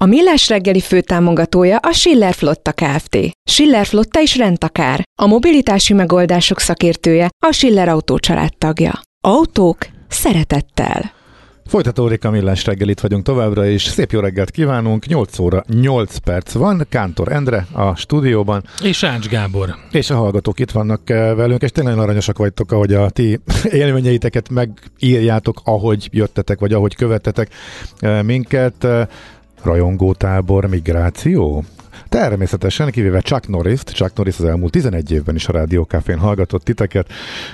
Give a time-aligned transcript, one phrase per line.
[0.00, 3.18] A Millás reggeli főtámogatója a Schiller Flotta Kft.
[3.50, 5.02] Schiller Flotta is rendtakár.
[5.22, 8.18] A mobilitási megoldások szakértője a Schiller Autó
[8.58, 9.00] tagja.
[9.20, 11.12] Autók szeretettel.
[11.66, 13.82] Folytatódik a millás reggel, itt vagyunk továbbra is.
[13.82, 18.64] Szép jó reggelt kívánunk, 8 óra 8 perc van, Kántor Endre a stúdióban.
[18.82, 19.74] És Ács Gábor.
[19.90, 23.40] És a hallgatók itt vannak eh, velünk, és tényleg aranyosak vagytok, ahogy a ti
[23.70, 27.48] élményeiteket megírjátok, ahogy jöttetek, vagy ahogy követtetek
[27.98, 28.86] eh, minket.
[29.64, 31.64] Rajongótábor, migráció?
[32.08, 37.12] Természetesen, kivéve Chuck Norris-t, Chuck Norris az elmúlt 11 évben is a Rádiókafén hallgatott titeket,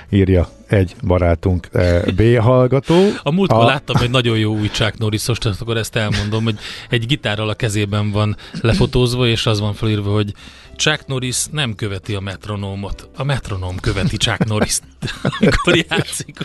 [0.09, 2.95] írja egy barátunk eh, B hallgató.
[3.23, 3.65] A múltkor a...
[3.65, 5.27] láttam egy nagyon jó új Chuck norris
[5.59, 6.57] akkor ezt elmondom, hogy
[6.89, 10.33] egy gitárral a kezében van lefotózva, és az van felírva, hogy
[10.81, 14.83] Chuck Norris nem követi a metronómot, a metronóm követi Chuck Norris-t,
[15.39, 16.37] amikor játszik.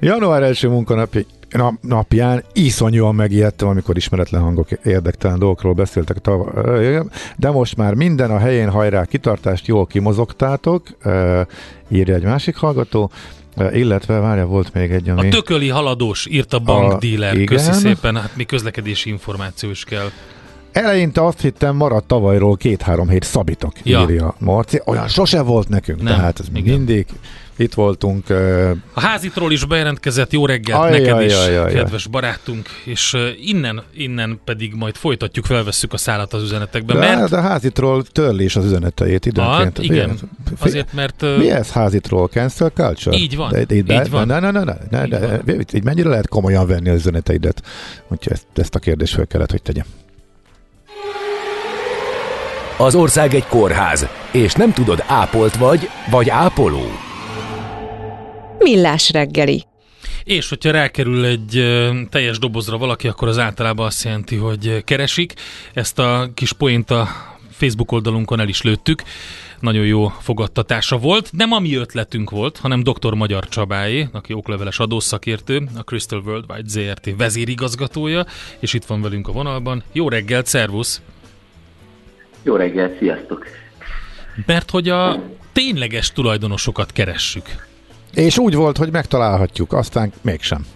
[0.00, 1.22] Január első munkanapja
[1.80, 6.16] napján iszonyúan megijedtem, amikor ismeretlen hangok érdektelen dolgokról beszéltek.
[7.36, 10.86] De most már minden a helyén hajrá kitartást jól kimozogtátok,
[11.88, 13.10] írja egy másik hallgató.
[13.72, 15.26] Illetve, várja, volt még egy, ami...
[15.26, 17.44] A tököli haladós, írt a bankdíler.
[17.44, 20.10] Köszi szépen, hát mi közlekedési információ is kell.
[20.72, 24.00] Eleinte azt hittem, maradt tavalyról két-három hét szabitok, ja.
[24.00, 24.80] írja Marci.
[24.84, 26.76] Olyan sose volt nekünk, Nem, tehát ez igen.
[26.76, 27.06] mindig
[27.58, 28.30] itt voltunk.
[28.92, 32.10] A házitról is bejelentkezett, jó reggelt aj, neked aj, is, aj, aj, kedves aj.
[32.10, 37.00] barátunk, és innen, innen pedig majd folytatjuk, felvesszük a szállat az üzenetekben.
[37.00, 37.30] De, mert...
[37.30, 39.58] de a házitról törli is az üzeneteit időnként.
[39.58, 40.18] Hát, igen,
[40.58, 41.22] azért, mert...
[41.38, 42.26] Mi ez házitról?
[42.26, 43.16] Cancel culture?
[43.16, 44.26] Így van, de, de, így van.
[44.26, 45.82] Ne, ne, ne, ne, ne, így, de, van.
[45.84, 47.62] mennyire lehet komolyan venni az üzeneteidet?
[48.08, 49.84] Úgyhogy ezt, ezt a kérdést fel kellett, hogy tegyem.
[52.80, 56.86] Az ország egy kórház, és nem tudod, ápolt vagy, vagy ápoló.
[58.58, 59.64] Millás reggeli.
[60.24, 61.64] És hogyha rákerül egy
[62.10, 65.34] teljes dobozra valaki, akkor az általában azt jelenti, hogy keresik.
[65.74, 67.08] Ezt a kis poént a
[67.50, 69.02] Facebook oldalunkon el is lőttük.
[69.60, 71.30] Nagyon jó fogadtatása volt.
[71.32, 73.14] Nem a mi ötletünk volt, hanem dr.
[73.14, 78.26] Magyar Csabáé, aki okleveles adószakértő, a Crystal Worldwide ZRT vezérigazgatója,
[78.58, 79.82] és itt van velünk a vonalban.
[79.92, 81.02] Jó reggelt, szervusz!
[82.42, 83.46] Jó reggelt, sziasztok!
[84.46, 85.22] Mert hogy a
[85.52, 87.66] tényleges tulajdonosokat keressük.
[88.14, 90.66] És úgy volt, hogy megtalálhatjuk, aztán mégsem.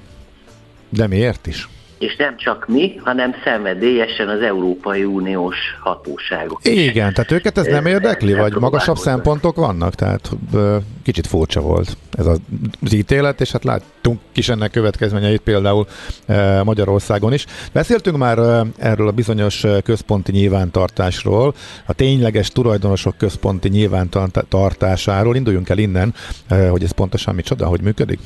[0.88, 1.68] De miért is?
[2.02, 6.60] És nem csak mi, hanem szenvedélyesen az Európai Uniós hatóságok.
[6.62, 9.94] Igen, tehát őket ez nem érdekli, vagy magasabb szempontok vannak?
[9.94, 10.30] Tehát
[11.02, 12.40] kicsit furcsa volt ez az
[12.92, 15.86] ítélet, és hát láttunk is ennek következményeit például
[16.64, 17.46] Magyarországon is.
[17.72, 21.54] Beszéltünk már erről a bizonyos központi nyilvántartásról,
[21.86, 25.36] a tényleges tulajdonosok központi nyilvántartásáról.
[25.36, 26.14] Induljunk el innen,
[26.70, 28.18] hogy ez pontosan micsoda, hogy működik?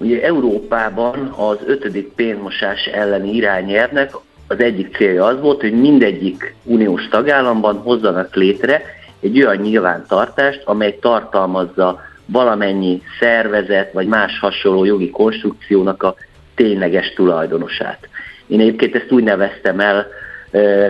[0.00, 4.10] Ugye Európában az ötödik pénzmosás elleni irányelvnek
[4.48, 8.82] az egyik célja az volt, hogy mindegyik uniós tagállamban hozzanak létre
[9.20, 16.14] egy olyan nyilvántartást, amely tartalmazza valamennyi szervezet vagy más hasonló jogi konstrukciónak a
[16.54, 18.08] tényleges tulajdonosát.
[18.46, 20.06] Én egyébként ezt úgy neveztem el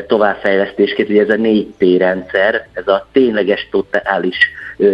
[0.07, 4.37] továbbfejlesztésként, hogy ez a 4T rendszer, ez a tényleges totális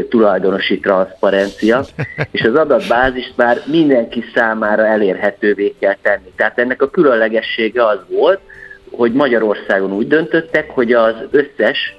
[0.08, 1.84] tulajdonosi transzparencia,
[2.30, 6.32] és az adatbázist már mindenki számára elérhetővé kell tenni.
[6.36, 8.40] Tehát ennek a különlegessége az volt,
[8.90, 11.96] hogy Magyarországon úgy döntöttek, hogy az összes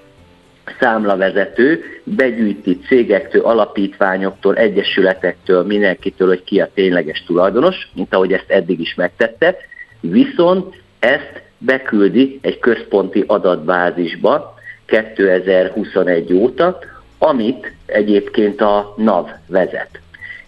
[0.80, 8.80] számlavezető begyűjti cégektől, alapítványoktól, egyesületektől, mindenkitől, hogy ki a tényleges tulajdonos, mint ahogy ezt eddig
[8.80, 9.56] is megtette,
[10.00, 14.56] viszont ezt beküldi egy központi adatbázisba
[14.86, 16.80] 2021 óta,
[17.18, 20.00] amit egyébként a NAV vezet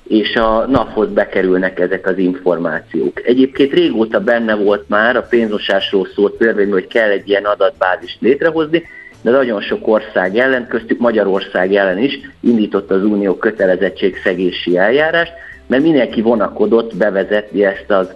[0.10, 3.22] és a NAV-hoz bekerülnek ezek az információk.
[3.26, 8.84] Egyébként régóta benne volt már a pénzmosásról szólt törvény, hogy kell egy ilyen adatbázist létrehozni,
[9.22, 15.32] de nagyon sok ország ellen, köztük Magyarország ellen is indított az Unió kötelezettségszegési eljárást,
[15.68, 18.14] mert mindenki vonakodott bevezetni ezt az,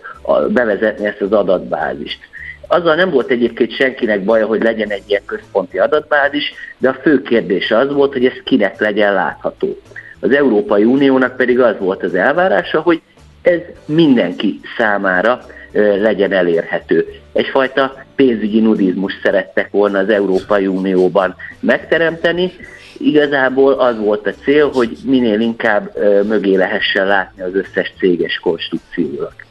[0.50, 2.20] bevezetni ezt az adatbázist.
[2.74, 7.22] Azzal nem volt egyébként senkinek baja, hogy legyen egy ilyen központi adatbázis, de a fő
[7.22, 9.78] kérdés az volt, hogy ez kinek legyen látható.
[10.20, 13.02] Az Európai Uniónak pedig az volt az elvárása, hogy
[13.42, 15.46] ez mindenki számára
[16.00, 17.08] legyen elérhető.
[17.34, 22.52] Egyfajta pénzügyi nudizmus szerettek volna az Európai Unióban megteremteni,
[22.98, 25.90] igazából az volt a cél, hogy minél inkább
[26.28, 29.46] mögé lehessen látni az összes céges konstrukciónak.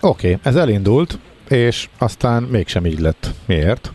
[0.00, 1.18] Oké, okay, ez elindult,
[1.50, 3.26] és aztán mégsem így lett.
[3.46, 3.90] Miért?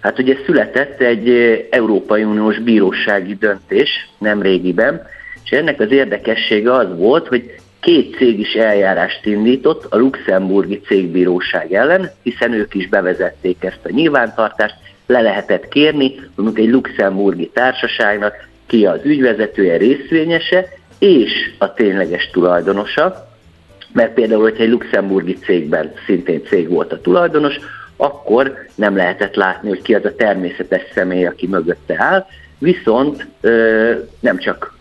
[0.00, 1.28] Hát ugye született egy
[1.70, 5.06] Európai Uniós bírósági döntés nem régiben,
[5.44, 11.72] és ennek az érdekessége az volt, hogy két cég is eljárást indított a luxemburgi cégbíróság
[11.72, 14.74] ellen, hiszen ők is bevezették ezt a nyilvántartást,
[15.06, 20.68] le lehetett kérni, mondjuk egy luxemburgi társaságnak ki az ügyvezetője, részvényese,
[20.98, 23.33] és a tényleges tulajdonosa,
[23.94, 27.58] mert például, hogyha egy luxemburgi cégben szintén cég volt a tulajdonos,
[27.96, 32.26] akkor nem lehetett látni, hogy ki az a természetes személy, aki mögötte áll,
[32.58, 33.26] viszont
[34.20, 34.76] nem csak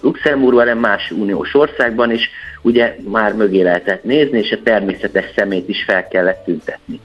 [0.00, 2.30] Luxemburgban, hanem más uniós országban is
[2.62, 7.00] ugye már mögé lehetett nézni, és a természetes szemét is fel kellett tüntetni.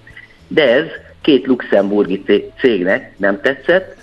[0.48, 0.86] De ez
[1.22, 2.24] két luxemburgi
[2.60, 3.96] cégnek nem tetszett,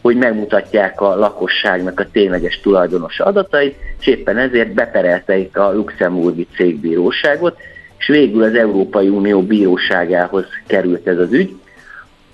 [0.00, 7.58] hogy megmutatják a lakosságnak a tényleges tulajdonos adatait, és éppen ezért beperelteik a luxemburgi cégbíróságot,
[7.98, 11.54] és végül az Európai Unió bíróságához került ez az ügy.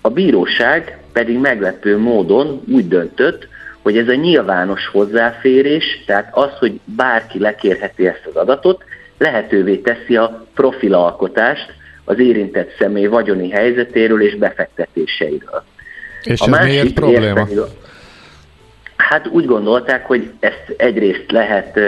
[0.00, 3.48] A bíróság pedig meglepő módon úgy döntött,
[3.82, 8.84] hogy ez a nyilvános hozzáférés, tehát az, hogy bárki lekérheti ezt az adatot,
[9.18, 11.72] lehetővé teszi a profilalkotást
[12.04, 15.64] az érintett személy vagyoni helyzetéről és befektetéseiről.
[16.22, 17.46] És a ez másik miért probléma?
[19.08, 21.78] Hát úgy gondolták, hogy ezt egyrészt lehet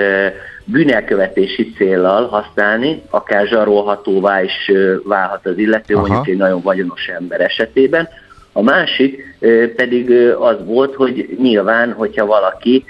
[0.64, 4.72] bűnelkövetési céllal használni, akár zsarolhatóvá is
[5.04, 6.06] válhat az illető, Aha.
[6.06, 8.08] mondjuk egy nagyon vagyonos ember esetében.
[8.52, 9.36] A másik
[9.76, 12.84] pedig az volt, hogy nyilván, hogyha valaki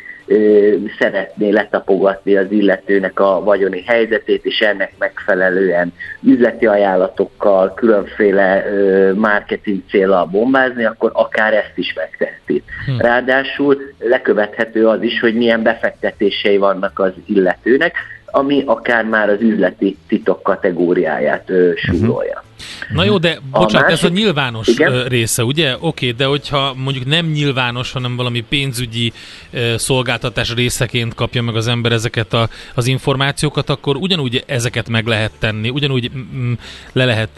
[0.98, 5.92] szeretné letapogatni az illetőnek a vagyoni helyzetét, és ennek megfelelően
[6.22, 8.64] üzleti ajánlatokkal, különféle
[9.14, 12.62] marketing célral bombázni, akkor akár ezt is megteheti.
[12.86, 12.98] Hm.
[12.98, 17.94] Ráadásul lekövethető az is, hogy milyen befektetései vannak az illetőnek,
[18.30, 22.44] ami akár már az üzleti titok kategóriáját ö, súrolja.
[22.44, 22.96] Uh-huh.
[22.96, 25.04] Na jó, de bocsánat, a másik, ez a nyilvános igen?
[25.04, 25.74] része, ugye?
[25.74, 29.12] Oké, okay, de hogyha mondjuk nem nyilvános, hanem valami pénzügyi
[29.76, 35.32] szolgáltatás részeként kapja meg az ember ezeket a, az információkat, akkor ugyanúgy ezeket meg lehet
[35.38, 36.52] tenni, ugyanúgy mm,
[36.92, 37.30] le lehet,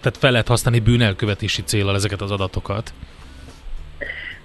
[0.00, 2.92] tehát fel lehet használni bűnelkövetési célral ezeket az adatokat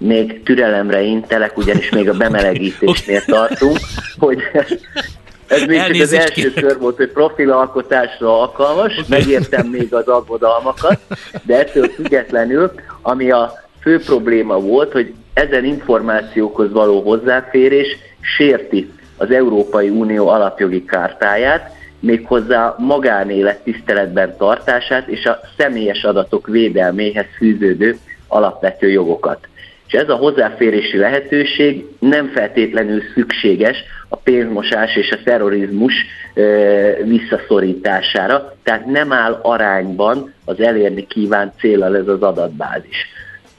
[0.02, 3.78] még türelemre intelek, ugyanis még a bemelegítésnél tartunk,
[4.18, 4.38] hogy
[5.52, 10.98] ez még csak az első kör volt, hogy profilalkotásra alkalmas, megértem még az aggodalmakat,
[11.42, 12.72] de ettől függetlenül,
[13.02, 17.96] ami a fő probléma volt, hogy ezen információkhoz való hozzáférés
[18.36, 27.26] sérti az Európai Unió alapjogi kártáját, méghozzá magánélet tiszteletben tartását és a személyes adatok védelméhez
[27.36, 29.48] fűződő alapvető jogokat
[29.92, 35.94] és ez a hozzáférési lehetőség nem feltétlenül szükséges a pénzmosás és a terrorizmus
[37.04, 43.06] visszaszorítására, tehát nem áll arányban az elérni kívánt célral ez az adatbázis.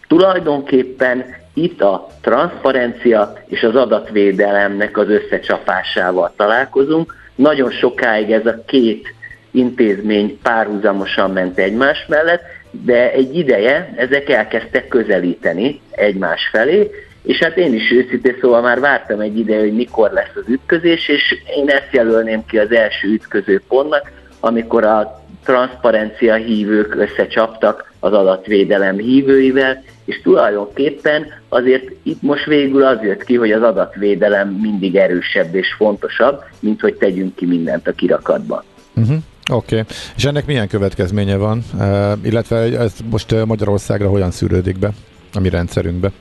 [0.08, 7.16] Tulajdonképpen itt a transzparencia és az adatvédelemnek az összecsapásával találkozunk.
[7.36, 9.14] Nagyon sokáig ez a két
[9.52, 12.42] intézmény párhuzamosan ment egymás mellett,
[12.82, 16.90] de egy ideje ezek elkezdtek közelíteni egymás felé,
[17.24, 21.08] és hát én is őszintén szóval már vártam egy ideje, hogy mikor lesz az ütközés,
[21.08, 28.14] és én ezt jelölném ki az első ütköző pontnak, amikor a transzparencia hívők összecsaptak az
[28.14, 34.96] adatvédelem hívőivel, és tulajdonképpen azért itt most végül az jött ki, hogy az adatvédelem mindig
[34.96, 38.64] erősebb és fontosabb, mint hogy tegyünk ki mindent a kirakatban.
[38.96, 39.18] Uh-huh.
[39.52, 39.96] Oké, okay.
[40.16, 44.90] és ennek milyen következménye van, uh, illetve ez most Magyarországra hogyan szűrődik be
[45.34, 46.12] a mi rendszerünkbe?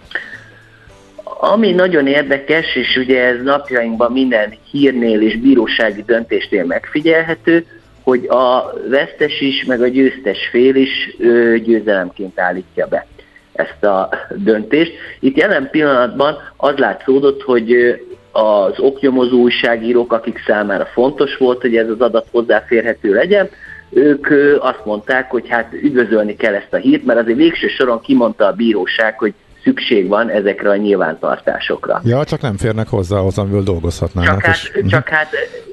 [1.25, 7.67] Ami nagyon érdekes, és ugye ez napjainkban minden hírnél és bírósági döntésnél megfigyelhető,
[8.02, 13.07] hogy a vesztes is, meg a győztes fél is ő, győzelemként állítja be
[13.52, 14.93] ezt a döntést.
[15.21, 18.00] Itt jelen pillanatban az látszódott, hogy
[18.33, 23.49] az oknyomozó újságírók, akik számára fontos volt, hogy ez az adat hozzáférhető legyen,
[23.91, 24.27] ők
[24.61, 28.53] azt mondták, hogy hát üdvözölni kell ezt a hírt, mert azért végső soron kimondta a
[28.53, 32.01] bíróság, hogy szükség van ezekre a nyilvántartásokra.
[32.05, 34.31] Ja, csak nem férnek hozzá ahhoz, amiből dolgozhatnának.
[34.31, 34.91] Csak hát, és...
[34.91, 35.29] csak hát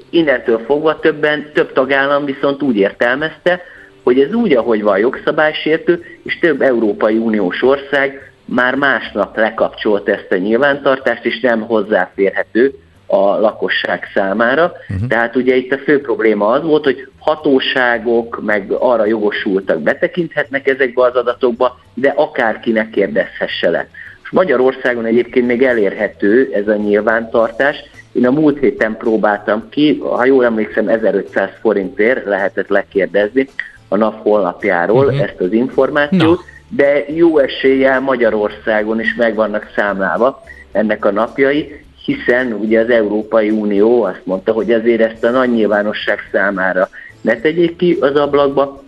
[0.09, 3.61] innentől fogva többen, több tagállam viszont úgy értelmezte,
[4.03, 10.27] hogy ez úgy, ahogy van jogszabálysértő, és több Európai Uniós ország már másnap lekapcsolt ezt
[10.29, 12.73] a nyilvántartást, és nem hozzáférhető
[13.05, 14.71] a lakosság számára.
[14.89, 15.07] Uh-huh.
[15.07, 21.03] Tehát ugye itt a fő probléma az volt, hogy hatóságok meg arra jogosultak betekinthetnek ezekbe
[21.03, 23.87] az adatokba, de akárkinek kérdezhesse le.
[24.31, 27.83] Magyarországon egyébként még elérhető ez a nyilvántartás.
[28.11, 33.47] Én a múlt héten próbáltam ki, ha jól emlékszem, 1500 forintért lehetett lekérdezni
[33.87, 35.21] a NAV honlapjáról uh-huh.
[35.21, 36.58] ezt az információt, no.
[36.69, 43.49] De jó eséllyel Magyarországon is meg vannak számlálva ennek a napjai, hiszen ugye az Európai
[43.49, 46.89] Unió azt mondta, hogy azért ezt a nagy nyilvánosság számára
[47.21, 48.83] ne tegyék ki az ablakba,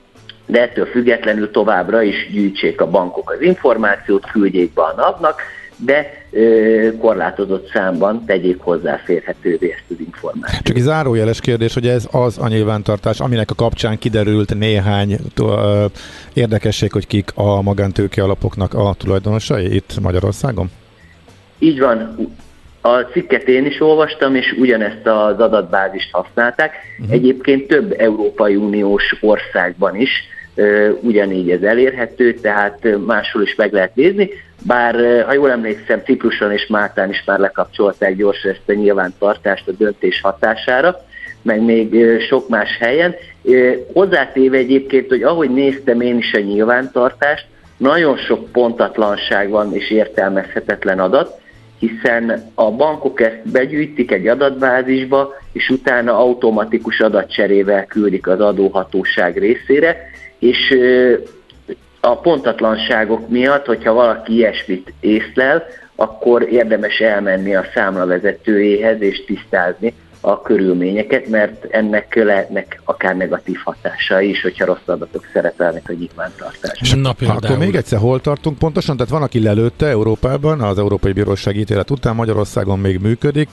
[0.45, 5.41] de ettől függetlenül továbbra is gyűjtsék a bankok az információt, küldjék be a napnak,
[5.85, 10.63] de ö, korlátozott számban tegyék hozzáférhetővé ezt az információt.
[10.63, 15.85] Csak egy zárójeles kérdés, hogy ez az a nyilvántartás, aminek a kapcsán kiderült néhány ö,
[16.33, 20.69] érdekesség, hogy kik a magántőke alapoknak a tulajdonosai itt Magyarországon?
[21.59, 22.17] Így van.
[22.81, 26.73] A cikket én is olvastam, és ugyanezt az adatbázist használták.
[27.00, 27.15] Uh-huh.
[27.15, 30.09] Egyébként több Európai Uniós országban is
[31.01, 34.29] ugyanígy ez elérhető, tehát máshol is meg lehet nézni,
[34.65, 39.72] bár ha jól emlékszem, Cipruson és Máltán is már lekapcsolták gyorsan ezt a nyilvántartást a
[39.72, 41.05] döntés hatására,
[41.41, 43.15] meg még sok más helyen.
[43.93, 47.46] Hozzátéve egyébként, hogy ahogy néztem én is a nyilvántartást,
[47.77, 51.39] nagyon sok pontatlanság van és értelmezhetetlen adat,
[51.79, 60.10] hiszen a bankok ezt begyűjtik egy adatbázisba, és utána automatikus adatcserével küldik az adóhatóság részére,
[60.41, 60.75] és
[62.00, 70.42] a pontatlanságok miatt, hogyha valaki ilyesmit észlel, akkor érdemes elmenni a számlavezetőjéhez és tisztázni, a
[70.42, 77.06] körülményeket, mert ennek lehetnek akár negatív hatásai is, hogyha rossz adatok szerepelnek a nyilvántartásban.
[77.30, 78.98] Akkor még egyszer hol tartunk pontosan?
[78.98, 83.50] Tehát van, aki lelőtte Európában, az Európai Bíróság ítélet után, Magyarországon még működik,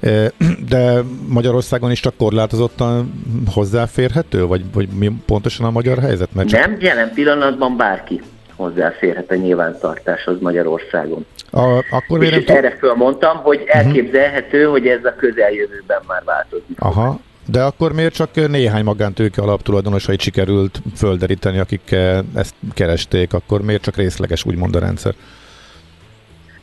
[0.00, 0.26] eh,
[0.68, 3.12] de Magyarországon is csak korlátozottan
[3.54, 6.28] hozzáférhető, vagy, vagy mi pontosan a magyar helyzet?
[6.34, 6.60] Mert csak...
[6.60, 8.20] Nem, jelen pillanatban bárki
[8.58, 11.26] hozzáférhet a nyilvántartáshoz Magyarországon.
[11.50, 14.72] A, akkor és t- erre fölmondtam, hogy elképzelhető, uh-huh.
[14.72, 16.76] hogy ez a közeljövőben már változik.
[16.78, 21.96] Aha, de akkor miért csak néhány magántőke alaptulajdonosait sikerült földeríteni, akik
[22.34, 25.14] ezt keresték, akkor miért csak részleges úgymond a rendszer?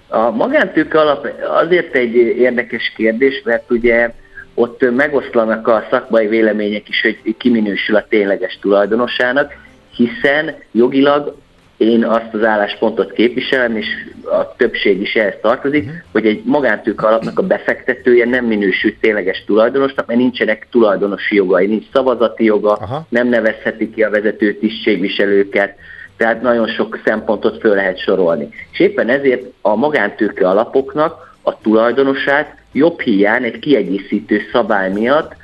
[0.07, 1.27] A magántőke alap
[1.61, 4.13] azért egy érdekes kérdés, mert ugye
[4.53, 9.53] ott megoszlanak a szakmai vélemények is, hogy ki minősül a tényleges tulajdonosának,
[9.91, 11.35] hiszen jogilag
[11.77, 13.87] én azt az álláspontot képviselem, és
[14.23, 15.97] a többség is ehhez tartozik, uh-huh.
[16.11, 21.85] hogy egy magántőke alapnak a befektetője nem minősül tényleges tulajdonosnak, mert nincsenek tulajdonosi jogai, nincs
[21.93, 23.05] szavazati joga, Aha.
[23.09, 25.75] nem nevezheti ki a vezető tisztségviselőket,
[26.17, 28.49] tehát nagyon sok szempontot föl lehet sorolni.
[28.71, 35.35] És éppen ezért a magántőke alapoknak a tulajdonosát jobb hiány egy kiegészítő szabály miatt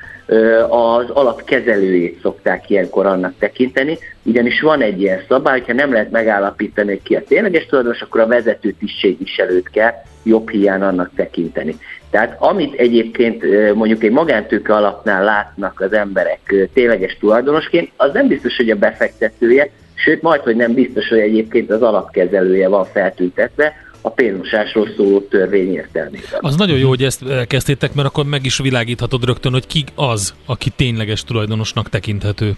[0.69, 6.89] az alapkezelőjét szokták ilyenkor annak tekinteni, ugyanis van egy ilyen szabály, hogyha nem lehet megállapítani,
[6.89, 11.77] hogy ki a tényleges tulajdonos, akkor a vezető tisztségviselőt kell jobb hiány annak tekinteni.
[12.09, 18.55] Tehát amit egyébként mondjuk egy magántőke alapnál látnak az emberek tényleges tulajdonosként, az nem biztos,
[18.55, 24.09] hogy a befektetője, sőt majd, hogy nem biztos, hogy egyébként az alapkezelője van feltüntetve, a
[24.09, 26.39] pénzmosásról szóló törvény értelmében.
[26.39, 30.33] Az nagyon jó, hogy ezt kezdtétek, mert akkor meg is világíthatod rögtön, hogy ki az,
[30.45, 32.53] aki tényleges tulajdonosnak tekinthető.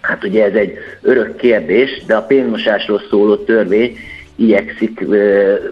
[0.00, 3.96] Hát ugye ez egy örök kérdés, de a pénzmosásról szóló törvény
[4.36, 5.06] igyekszik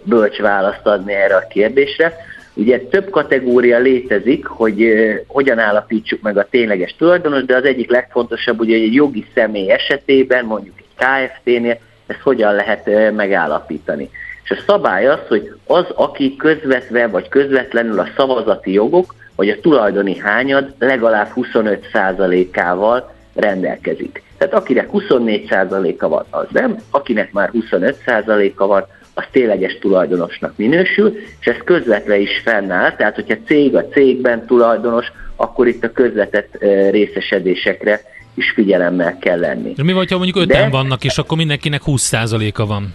[0.02, 2.16] bölcs választ adni erre a kérdésre.
[2.54, 4.84] Ugye több kategória létezik, hogy
[5.26, 9.70] hogyan állapítsuk meg a tényleges tulajdonos, de az egyik legfontosabb, ugye, hogy egy jogi személy
[9.70, 14.10] esetében, mondjuk egy KFT-nél, ezt hogyan lehet megállapítani.
[14.44, 19.60] És a szabály az, hogy az, aki közvetve vagy közvetlenül a szavazati jogok, vagy a
[19.60, 24.22] tulajdoni hányad legalább 25%-ával rendelkezik.
[24.38, 31.46] Tehát akinek 24%-a van, az nem, akinek már 25%-a van, az tényleges tulajdonosnak minősül, és
[31.46, 36.56] ez közvetve is fennáll, tehát hogyha cég a cégben tulajdonos, akkor itt a közvetett
[36.90, 38.00] részesedésekre
[38.36, 39.72] is figyelemmel kell lenni.
[39.72, 42.94] De mi vagy, ha mondjuk öten De, vannak, és akkor mindenkinek 20%-a van?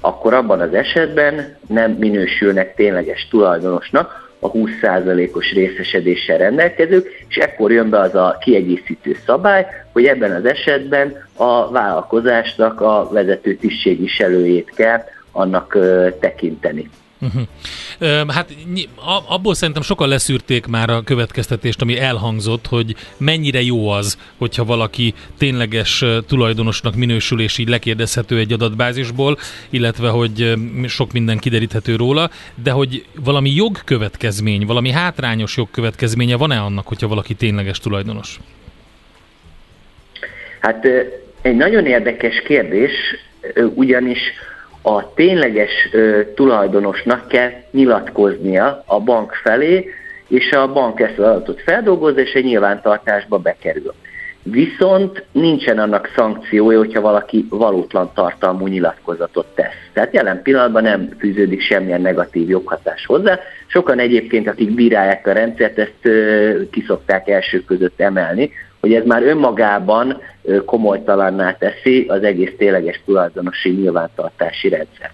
[0.00, 7.90] Akkor abban az esetben nem minősülnek tényleges tulajdonosnak a 20%-os részesedéssel rendelkezők, és ekkor jön
[7.90, 15.04] be az a kiegészítő szabály, hogy ebben az esetben a vállalkozásnak a vezető tisztségviselőjét kell
[15.32, 15.78] annak
[16.20, 16.90] tekinteni.
[18.28, 18.54] Hát
[19.28, 25.14] abból szerintem sokan leszűrték már a következtetést, ami elhangzott, hogy mennyire jó az, hogyha valaki
[25.38, 29.38] tényleges tulajdonosnak minősül, és így lekérdezhető egy adatbázisból,
[29.70, 30.54] illetve hogy
[30.86, 32.30] sok minden kideríthető róla,
[32.62, 38.40] de hogy valami jogkövetkezmény, valami hátrányos jogkövetkezménye van-e annak, hogyha valaki tényleges tulajdonos?
[40.60, 40.86] Hát
[41.42, 42.92] egy nagyon érdekes kérdés,
[43.74, 44.18] ugyanis
[44.86, 45.88] a tényleges
[46.34, 49.88] tulajdonosnak kell nyilatkoznia a bank felé,
[50.28, 53.94] és a bank ezt az adatot feldolgozza, és egy nyilvántartásba bekerül.
[54.42, 59.90] Viszont nincsen annak szankciója, hogyha valaki valótlan tartalmú nyilatkozatot tesz.
[59.92, 63.38] Tehát jelen pillanatban nem fűződik semmilyen negatív joghatás hozzá.
[63.66, 66.08] Sokan egyébként, akik bírálják a rendszert, ezt
[66.70, 68.50] kiszokták első között emelni,
[68.84, 70.20] hogy ez már önmagában
[70.64, 75.10] komolytalanná teszi az egész tényleges tulajdonosi nyilvántartási rendszer.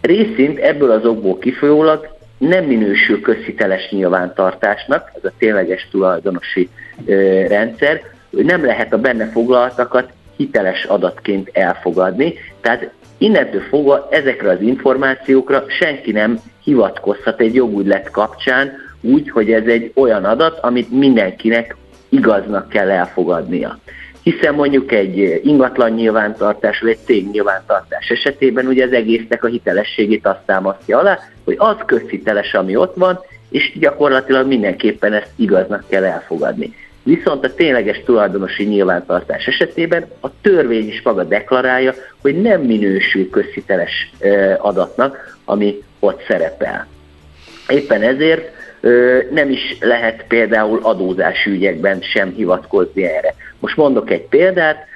[0.00, 6.68] Részint ebből az okból kifolyólag nem minősül közhiteles nyilvántartásnak, ez a tényleges tulajdonosi
[7.06, 8.00] ö, rendszer,
[8.30, 16.12] nem lehet a benne foglaltakat hiteles adatként elfogadni, tehát innentől fogva ezekre az információkra senki
[16.12, 21.76] nem hivatkozhat egy jogúgylet kapcsán úgy, hogy ez egy olyan adat, amit mindenkinek
[22.12, 23.78] igaznak kell elfogadnia.
[24.22, 30.26] Hiszen mondjuk egy ingatlan nyilvántartás, vagy egy cég nyilvántartás esetében ugye az egésznek a hitelességét
[30.26, 36.04] azt támasztja alá, hogy az közhiteles, ami ott van, és gyakorlatilag mindenképpen ezt igaznak kell
[36.04, 36.74] elfogadni.
[37.02, 44.10] Viszont a tényleges tulajdonosi nyilvántartás esetében a törvény is maga deklarálja, hogy nem minősül közhiteles
[44.58, 46.86] adatnak, ami ott szerepel.
[47.68, 48.50] Éppen ezért
[49.30, 53.34] nem is lehet például adózási ügyekben sem hivatkozni erre.
[53.58, 54.86] Most mondok egy példát,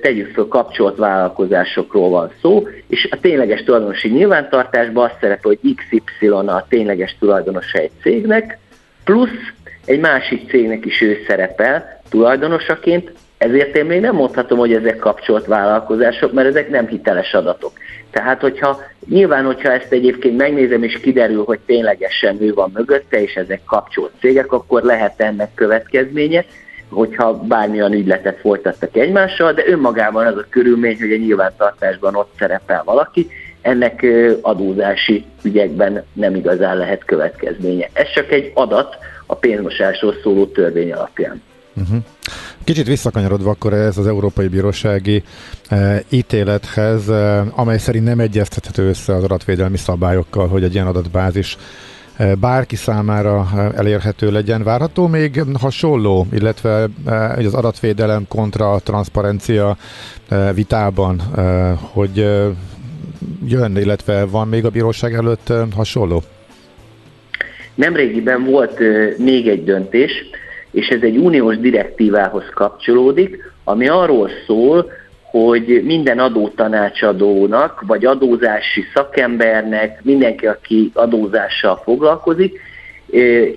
[0.00, 6.26] tegyük föl kapcsolt vállalkozásokról van szó, és a tényleges tulajdonosi nyilvántartásban azt szerepel, hogy XY
[6.26, 8.58] a tényleges tulajdonosa egy cégnek,
[9.04, 9.52] plusz
[9.84, 15.46] egy másik cégnek is ő szerepel tulajdonosaként, ezért én még nem mondhatom, hogy ezek kapcsolt
[15.46, 17.72] vállalkozások, mert ezek nem hiteles adatok.
[18.12, 23.34] Tehát, hogyha nyilván, hogyha ezt egyébként megnézem, és kiderül, hogy ténylegesen ő van mögötte, és
[23.34, 26.44] ezek kapcsolt cégek, akkor lehet ennek következménye,
[26.88, 32.82] hogyha bármilyen ügyletet folytattak egymással, de önmagában az a körülmény, hogy a nyilvántartásban ott szerepel
[32.84, 33.26] valaki,
[33.62, 34.06] ennek
[34.40, 37.88] adózási ügyekben nem igazán lehet következménye.
[37.92, 41.42] Ez csak egy adat a pénzmosásról szóló törvény alapján.
[41.74, 41.98] Uh-huh.
[42.64, 45.22] Kicsit visszakanyarodva akkor ez az Európai Bírósági
[45.68, 51.56] e, ítélethez, e, amely szerint nem egyeztethető össze az adatvédelmi szabályokkal, hogy egy ilyen adatbázis
[52.16, 54.62] e, bárki számára elérhető legyen.
[54.62, 59.76] Várható még hasonló, illetve e, az adatvédelem kontra a transzparencia
[60.28, 61.42] e, vitában, e,
[61.80, 62.48] hogy e,
[63.46, 66.22] jön, illetve van még a bíróság előtt e, hasonló?
[67.74, 70.12] Nemrégiben volt e, még egy döntés,
[70.72, 74.90] és ez egy uniós direktívához kapcsolódik, ami arról szól,
[75.22, 82.60] hogy minden adótanácsadónak, vagy adózási szakembernek, mindenki, aki adózással foglalkozik,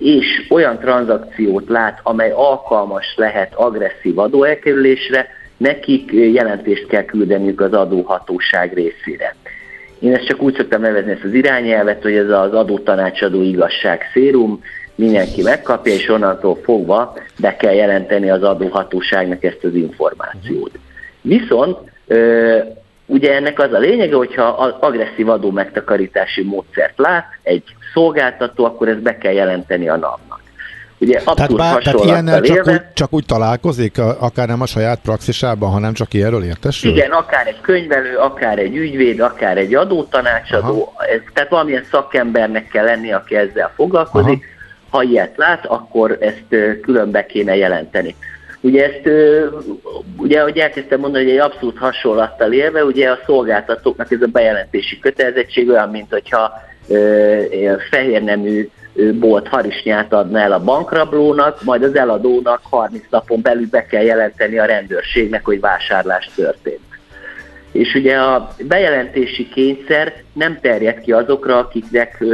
[0.00, 8.72] és olyan tranzakciót lát, amely alkalmas lehet agresszív adóelkerülésre, nekik jelentést kell küldeniük az adóhatóság
[8.74, 9.34] részére.
[9.98, 14.62] Én ezt csak úgy szoktam nevezni ezt az irányelvet, hogy ez az adótanácsadó igazság szérum,
[14.96, 20.78] mindenki megkapja, és onnantól fogva be kell jelenteni az adóhatóságnak ezt az információt.
[21.20, 21.78] Viszont
[23.06, 24.44] ugye ennek az a lényege, hogyha
[24.80, 27.62] agresszív adó megtakarítási módszert lát egy
[27.94, 30.44] szolgáltató, akkor ezt be kell jelenteni a NAV-nak.
[30.98, 35.70] Ugye tehát, bár, tehát ilyennel csak úgy, csak úgy találkozik, akár nem a saját praxisában,
[35.70, 36.90] hanem csak ilyenről értesül?
[36.90, 42.84] Igen, akár egy könyvelő, akár egy ügyvéd, akár egy adótanácsadó, ez, tehát valamilyen szakembernek kell
[42.84, 44.54] lenni, aki ezzel foglalkozik, Aha
[44.96, 48.14] ha ilyet lát, akkor ezt különbe kéne jelenteni.
[48.60, 49.08] Ugye ezt,
[50.16, 54.98] ugye ahogy elkezdtem mondani, hogy egy abszolút hasonlattal élve, ugye a szolgáltatóknak ez a bejelentési
[54.98, 56.52] kötelezettség olyan, mint hogyha
[57.90, 58.68] fehér nemű
[59.12, 64.58] bolt harisnyát adna el a bankrablónak, majd az eladónak 30 napon belül be kell jelenteni
[64.58, 66.80] a rendőrségnek, hogy vásárlás történt.
[67.72, 72.24] És ugye a bejelentési kényszer nem terjed ki azokra, akiknek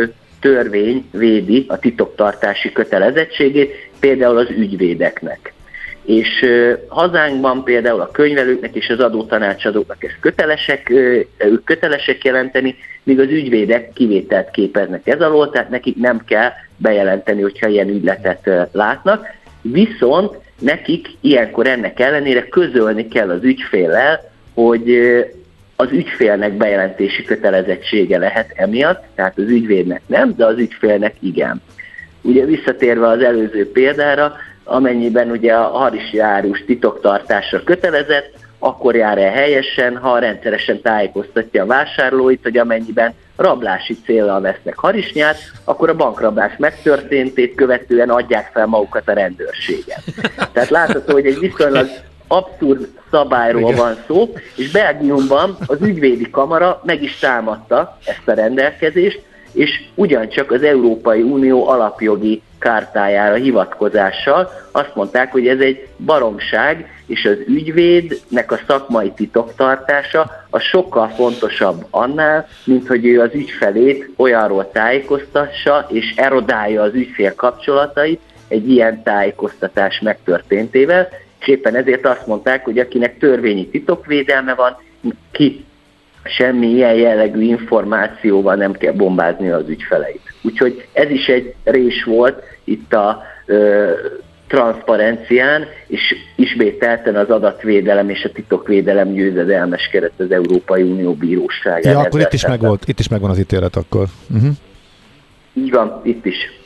[0.42, 5.52] törvény védi a titoktartási kötelezettségét, például az ügyvédeknek.
[6.04, 6.44] És
[6.88, 10.90] hazánkban például a könyvelőknek és az adótanácsadóknak ezt kötelesek,
[11.38, 17.42] ők kötelesek jelenteni, míg az ügyvédek kivételt képeznek ez alól, tehát nekik nem kell bejelenteni,
[17.42, 19.26] hogyha ilyen ügyletet látnak.
[19.60, 24.90] Viszont nekik ilyenkor ennek ellenére közölni kell az ügyféllel, hogy
[25.76, 31.62] az ügyfélnek bejelentési kötelezettsége lehet emiatt, tehát az ügyvédnek nem, de az ügyfélnek igen.
[32.22, 39.30] Ugye visszatérve az előző példára, amennyiben ugye a harisi árus titoktartásra kötelezett, akkor jár el
[39.30, 46.52] helyesen, ha rendszeresen tájékoztatja a vásárlóit, hogy amennyiben rablási célral vesznek harisnyát, akkor a bankrablás
[46.58, 49.98] megtörténtét követően adják fel magukat a rendőrségen.
[50.52, 51.86] Tehát látható, hogy egy viszonylag
[52.32, 53.76] abszurd szabályról Igen.
[53.76, 60.50] van szó, és Belgiumban az ügyvédi kamara meg is támadta ezt a rendelkezést, és ugyancsak
[60.50, 68.52] az Európai Unió alapjogi kártájára hivatkozással azt mondták, hogy ez egy baromság, és az ügyvédnek
[68.52, 76.14] a szakmai titoktartása a sokkal fontosabb annál, mint hogy ő az ügyfelét olyanról tájékoztassa, és
[76.16, 81.08] erodálja az ügyfél kapcsolatait egy ilyen tájékoztatás megtörténtével,
[81.42, 84.76] és éppen ezért azt mondták, hogy akinek törvényi titokvédelme van,
[85.30, 85.64] ki
[86.24, 90.34] semmi ilyen jellegű információval nem kell bombázni az ügyfeleit.
[90.42, 93.90] Úgyhogy ez is egy rés volt itt a ö,
[94.46, 101.92] transzparencián, és ismételten az adatvédelem és a titokvédelem győzedelmeskedett az Európai Unió bíróságán.
[101.92, 104.06] Ja, akkor itt is, megvolt, itt is megvan az ítélet akkor.
[104.34, 104.50] Uh-huh.
[105.54, 106.61] Így van, itt is.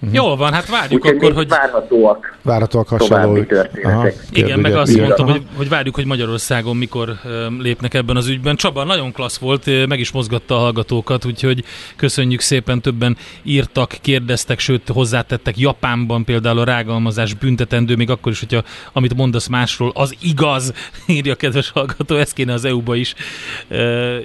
[0.00, 0.14] Uh-huh.
[0.14, 1.48] Jól van, hát várjuk Úgyhogy akkor, hogy...
[1.48, 3.44] Várhatóak, várhatóak hasonló.
[3.82, 7.14] Aha, Igen, meg azt mondtam, hogy, hogy várjuk, hogy Magyarországon mikor
[7.58, 8.56] lépnek ebben az ügyben.
[8.56, 11.64] Csaba, nagyon klassz volt, meg is mozgatta a hallgatókat, úgyhogy
[11.96, 18.38] köszönjük szépen, többen írtak, kérdeztek, sőt hozzátettek Japánban például a rágalmazás büntetendő, még akkor is,
[18.38, 20.72] hogyha amit mondasz másról, az igaz,
[21.06, 23.14] írja a kedves hallgató, ez kéne az EU-ba is,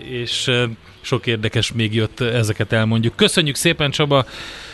[0.09, 0.51] és
[1.01, 3.15] sok érdekes még jött, ezeket elmondjuk.
[3.15, 4.25] Köszönjük szépen, Csaba!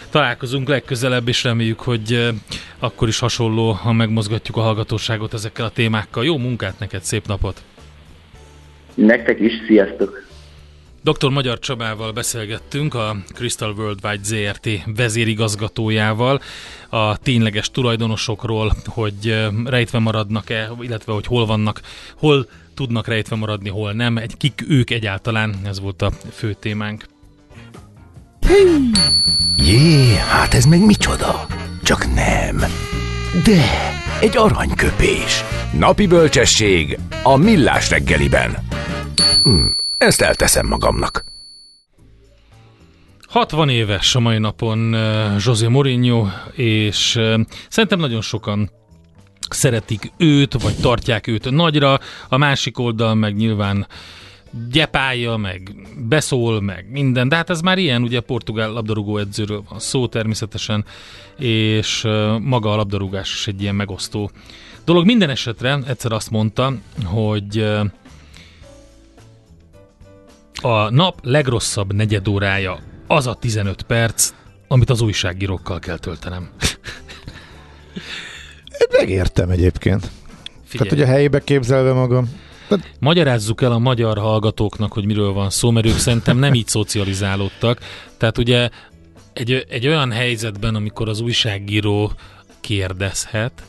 [0.09, 2.33] Találkozunk legközelebb, és reméljük, hogy eh,
[2.79, 6.25] akkor is hasonló, ha megmozgatjuk a hallgatóságot ezekkel a témákkal.
[6.25, 7.61] Jó munkát neked, szép napot!
[8.93, 10.27] Nektek is, sziasztok!
[11.03, 11.29] Dr.
[11.29, 16.41] Magyar Csabával beszélgettünk, a Crystal Worldwide ZRT vezérigazgatójával,
[16.89, 21.81] a tényleges tulajdonosokról, hogy eh, rejtve maradnak-e, illetve hogy hol vannak,
[22.15, 27.03] hol tudnak rejtve maradni, hol nem, egy kik ők egyáltalán, ez volt a fő témánk.
[29.57, 31.45] Jé, hát ez meg micsoda?
[31.83, 32.57] Csak nem.
[33.43, 33.63] De,
[34.21, 35.43] egy aranyköpés.
[35.77, 38.57] Napi bölcsesség a millás reggeliben.
[39.43, 39.65] Hm,
[39.97, 41.23] ezt elteszem magamnak.
[43.27, 48.69] 60 éves a mai napon uh, José Mourinho, és uh, szerintem nagyon sokan
[49.49, 53.87] szeretik őt, vagy tartják őt nagyra, a másik oldal meg nyilván
[54.71, 55.75] gyepálja, meg
[56.07, 60.85] beszól, meg minden, de hát ez már ilyen, ugye portugál labdarúgó edzőről van szó természetesen,
[61.37, 62.01] és
[62.39, 64.31] maga a labdarúgás is egy ilyen megosztó
[64.85, 65.05] dolog.
[65.05, 67.65] Minden esetre egyszer azt mondta, hogy
[70.61, 74.33] a nap legrosszabb negyedórája az a 15 perc,
[74.67, 76.49] amit az újságírókkal kell töltenem.
[78.91, 80.09] Megértem egyébként.
[80.65, 80.89] Figyelj.
[80.89, 82.29] Tehát, hogy a helyébe képzelve magam.
[82.99, 87.79] Magyarázzuk el a magyar hallgatóknak, hogy miről van szó, mert ők szerintem nem így szocializálódtak.
[88.17, 88.69] Tehát ugye
[89.33, 92.11] egy, egy olyan helyzetben, amikor az újságíró
[92.61, 93.63] kérdezhet,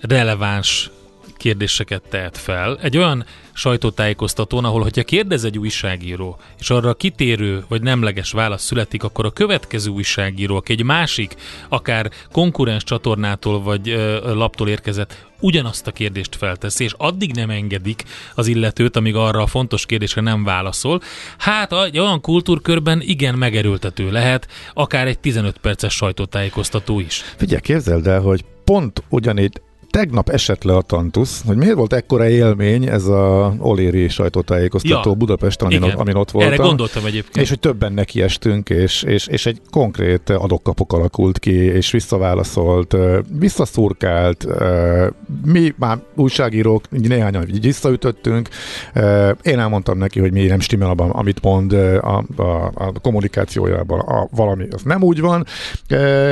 [0.00, 0.90] releváns
[1.36, 2.78] kérdéseket tehet fel.
[2.82, 9.02] Egy olyan sajtótájékoztatón, ahol hogyha kérdez egy újságíró, és arra kitérő vagy nemleges válasz születik,
[9.02, 11.34] akkor a következő újságíró, aki egy másik,
[11.68, 18.04] akár konkurens csatornától vagy ö, laptól érkezett, ugyanazt a kérdést felteszi, és addig nem engedik
[18.34, 21.00] az illetőt, amíg arra a fontos kérdésre nem válaszol.
[21.38, 27.22] Hát egy olyan kultúrkörben igen megerőltető lehet, akár egy 15 perces sajtótájékoztató is.
[27.36, 29.60] Figyelj, képzeld el, hogy pont ugyanígy
[29.96, 35.16] tegnap esett le a tantusz, hogy miért volt ekkora élmény ez a Oléri sajtótájékoztató ja,
[35.16, 36.52] Budapesten, amin, amin ott voltam.
[36.52, 37.36] Erre gondoltam egyébként.
[37.36, 42.96] És hogy többen nekiestünk, és, és, és egy konkrét adokkapok alakult ki, és visszaválaszolt,
[43.38, 44.46] visszaszurkált,
[45.44, 48.48] mi már újságírók, néhányan visszaütöttünk,
[49.42, 54.28] én elmondtam neki, hogy mi nem stimmel abban, amit mond a, a, a kommunikációjában, a,
[54.30, 55.46] valami az nem úgy van,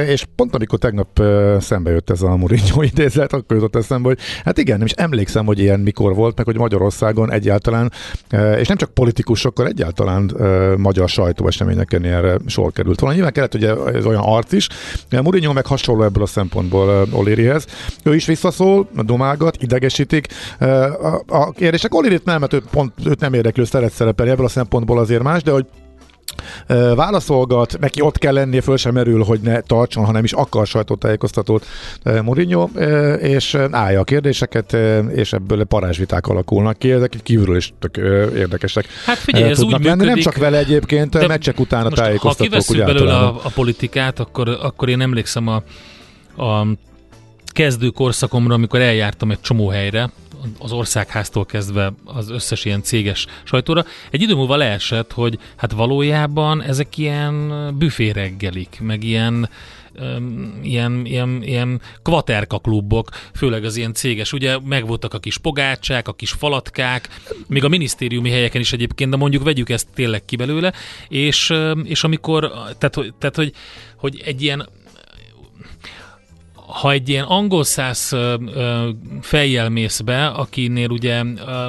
[0.07, 1.23] és pont amikor tegnap
[1.59, 5.47] szembe jött ez a Mourinho idézet, akkor jutott eszembe, hogy hát igen, nem is emlékszem,
[5.47, 7.93] hogy ilyen mikor volt, meg hogy Magyarországon egyáltalán,
[8.29, 13.15] e, és nem csak politikusokkal, egyáltalán e, magyar sajtóeseményeken erre sor került volna.
[13.15, 13.65] Nyilván kellett, hogy
[13.95, 14.69] ez olyan arc is.
[15.09, 17.67] E, Mourinho meg hasonló ebből a szempontból Olérihez.
[18.03, 20.27] Ő is visszaszól, domágat, idegesítik.
[21.27, 24.99] A, kérdések Olirit nem, mert ő pont őt nem érdeklő, szeret szerepelni ebből a szempontból
[24.99, 25.67] azért más, de hogy
[26.95, 31.67] válaszolgat, neki ott kell lennie, föl sem merül, hogy ne tartson, hanem is akar sajtótájékoztatót
[32.23, 32.69] Mourinho,
[33.19, 34.73] és állja a kérdéseket,
[35.15, 37.97] és ebből parázsviták alakulnak ki, ezek kívülről is tök
[38.37, 38.87] érdekesek.
[39.07, 40.05] Hát figyelj, ez úgy lenni.
[40.05, 42.53] Nem csak vele egyébként, de meccsek után a tájékoztatók.
[42.53, 45.63] Ha kivesszük belőle a, a politikát, akkor, akkor én emlékszem a,
[46.43, 46.67] a
[47.55, 50.11] kezdő korszakomra, amikor eljártam egy csomó helyre,
[50.59, 56.63] az országháztól kezdve az összes ilyen céges sajtóra, egy idő múlva leesett, hogy hát valójában
[56.63, 59.49] ezek ilyen büféreggelik, meg ilyen
[60.63, 66.13] ilyen, ilyen, ilyen kvaterka klubok, főleg az ilyen céges, ugye megvoltak a kis pogácsák, a
[66.13, 67.09] kis falatkák,
[67.47, 70.73] még a minisztériumi helyeken is egyébként, de mondjuk vegyük ezt tényleg ki belőle,
[71.09, 71.53] és,
[71.85, 73.53] és amikor, tehát, tehát hogy,
[73.97, 74.69] hogy egy ilyen
[76.67, 78.17] ha egy ilyen angol száz
[79.21, 81.23] fejjel mész be, akinél ugye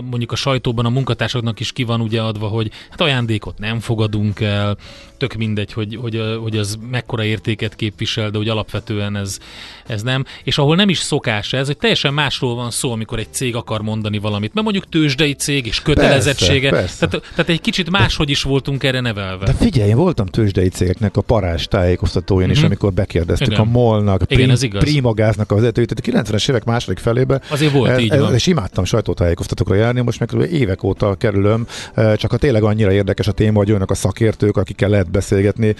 [0.09, 4.39] mondjuk a sajtóban a munkatársaknak is ki van ugye adva, hogy hát ajándékot nem fogadunk
[4.39, 4.77] el,
[5.17, 9.39] tök mindegy, hogy, hogy, hogy az mekkora értéket képvisel, de hogy alapvetően ez,
[9.87, 10.25] ez nem.
[10.43, 13.81] És ahol nem is szokás ez, hogy teljesen másról van szó, amikor egy cég akar
[13.81, 14.53] mondani valamit.
[14.53, 16.69] Mert mondjuk tőzsdei cég és kötelezettsége.
[16.69, 17.07] Persze, persze.
[17.07, 19.45] Tehát, tehát egy kicsit máshogy is voltunk erre nevelve.
[19.45, 22.65] De figyelj, én voltam tőzsdei cégeknek a parás tájékoztatóin is, mm-hmm.
[22.65, 23.59] amikor bekérdeztük Igen.
[23.59, 24.49] a molnak, Igen, prim,
[24.91, 27.41] Primagáznak a vezetőit, tehát a 90-es évek második felébe.
[27.49, 28.33] Azért volt, ez, így van.
[28.33, 33.31] És imádtam sajtótájékoztatókra járni, most meg évek óta kerülöm, csak ha tényleg annyira érdekes a
[33.31, 35.75] téma, hogy jönnek a szakértők, akikkel lehet beszélgetni,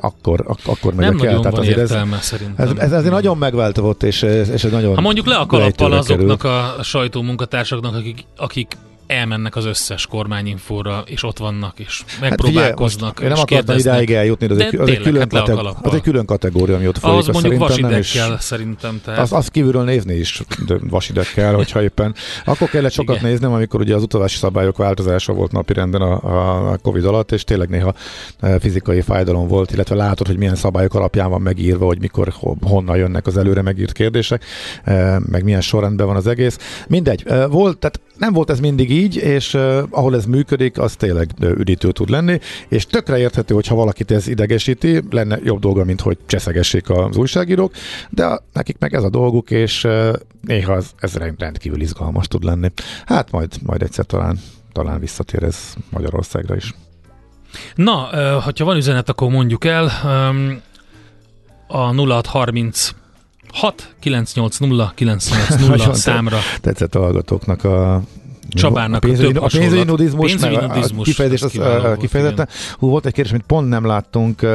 [0.00, 1.40] akkor, akkor megyek Nem el.
[1.40, 5.26] Tehát azért értelme, ez, ez, ez, ez, nagyon megváltozott, és, és ez nagyon Ha mondjuk
[5.26, 6.56] le a kalappal azoknak kerül.
[6.56, 13.08] a sajtómunkatársaknak, akik, akik elmennek az összes kormányinfóra, és ott vannak, és megpróbálkoznak.
[13.08, 15.94] Hát figyelj, én nem akartam idáig eljutni, de, de az, egy külön hát kateg- az
[15.94, 17.18] egy külön kategória, ami ott folyik.
[17.18, 19.00] Az mondjuk vasidekkel szerintem.
[19.04, 19.20] Tehát.
[19.20, 20.42] Az, az kívülről nézni is
[20.80, 22.14] vasidekkel, hogyha éppen.
[22.44, 23.30] Akkor kellett sokat Igen.
[23.30, 27.68] néznem, amikor ugye az utazási szabályok változása volt napirenden a, a Covid alatt, és tényleg
[27.68, 27.94] néha
[28.40, 32.96] e, fizikai fájdalom volt, illetve látod, hogy milyen szabályok alapján van megírva, hogy mikor, honnan
[32.96, 34.44] jönnek az előre megírt kérdések,
[34.84, 36.84] e, meg milyen sorrendben van az egész.
[36.88, 40.96] Mindegy, e, volt, tehát nem volt ez mindig így, és uh, ahol ez működik, az
[40.96, 46.00] tényleg üdítő tud lenni, és tökre érthető, hogyha valakit ez idegesíti, lenne jobb dolga, mint
[46.00, 47.72] hogy cseszegessék az újságírók,
[48.10, 52.68] de nekik meg ez a dolguk, és uh, néha az, ez rendkívül izgalmas tud lenni.
[53.06, 54.38] Hát majd, majd egyszer talán,
[54.72, 56.74] talán visszatér ez Magyarországra is.
[57.74, 59.90] Na, uh, ha van üzenet, akkor mondjuk el.
[60.04, 60.60] Um,
[61.66, 62.94] a 0630
[63.54, 66.38] 6 980 980 számra.
[66.60, 68.02] Tetszett a hallgatóknak a
[68.48, 72.48] Csabának a pénzügyi, a, pénzügyi nudizmus, pénzügyi nudizmus, a kifejezés az, az kifejezetten.
[72.78, 74.46] Hú, volt egy kérdés, amit pont nem láttunk.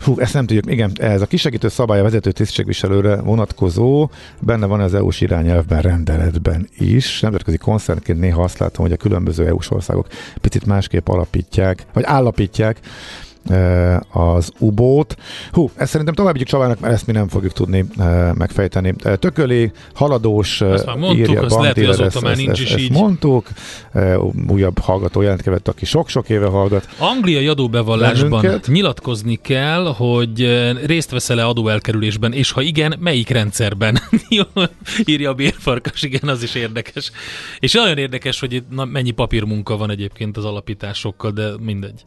[0.00, 0.72] Hú, ezt nem tudjuk.
[0.72, 6.68] Igen, ez a kisegítő szabály a vezető tisztségviselőre vonatkozó, benne van az EU-s irányelvben, rendeletben
[6.78, 7.20] is.
[7.20, 10.06] Nemzetközi koncernként néha azt látom, hogy a különböző EU-s országok
[10.40, 12.80] picit másképp alapítják, vagy állapítják
[14.08, 15.16] az ubót.
[15.52, 17.84] Hú, ezt szerintem tovább vigyük Csabának, mert ezt mi nem fogjuk tudni
[18.34, 18.94] megfejteni.
[19.18, 22.78] Tököli, haladós, azt már mondtuk, írja, azt lehet, hogy azóta ezt, már nincs is ezt,
[22.78, 22.90] így.
[22.90, 23.48] mondtuk.
[24.48, 26.88] Újabb hallgató jelentkezett, aki sok-sok éve hallgat.
[26.98, 28.66] Angliai adóbevallásban bennünket.
[28.66, 30.40] nyilatkozni kell, hogy
[30.86, 33.98] részt veszel-e adóelkerülésben, és ha igen, melyik rendszerben?
[35.04, 37.10] írja a bérfarkas, igen, az is érdekes.
[37.58, 42.02] És nagyon érdekes, hogy na, mennyi papírmunka van egyébként az alapításokkal, de mindegy.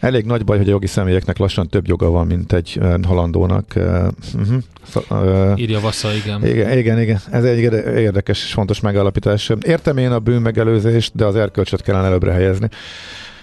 [0.00, 3.72] Elég nagy baj, hogy jogi személyeknek lassan több joga van, mint egy halandónak.
[3.76, 4.62] Uh-huh.
[5.10, 6.46] Uh, Írja Vassza, igen.
[6.46, 7.20] Igen, igen, igen.
[7.30, 9.52] Ez egy érdekes és fontos megállapítás.
[9.60, 12.68] Értem én a bűnmegelőzést, de az erkölcsöt kellene előbbre helyezni.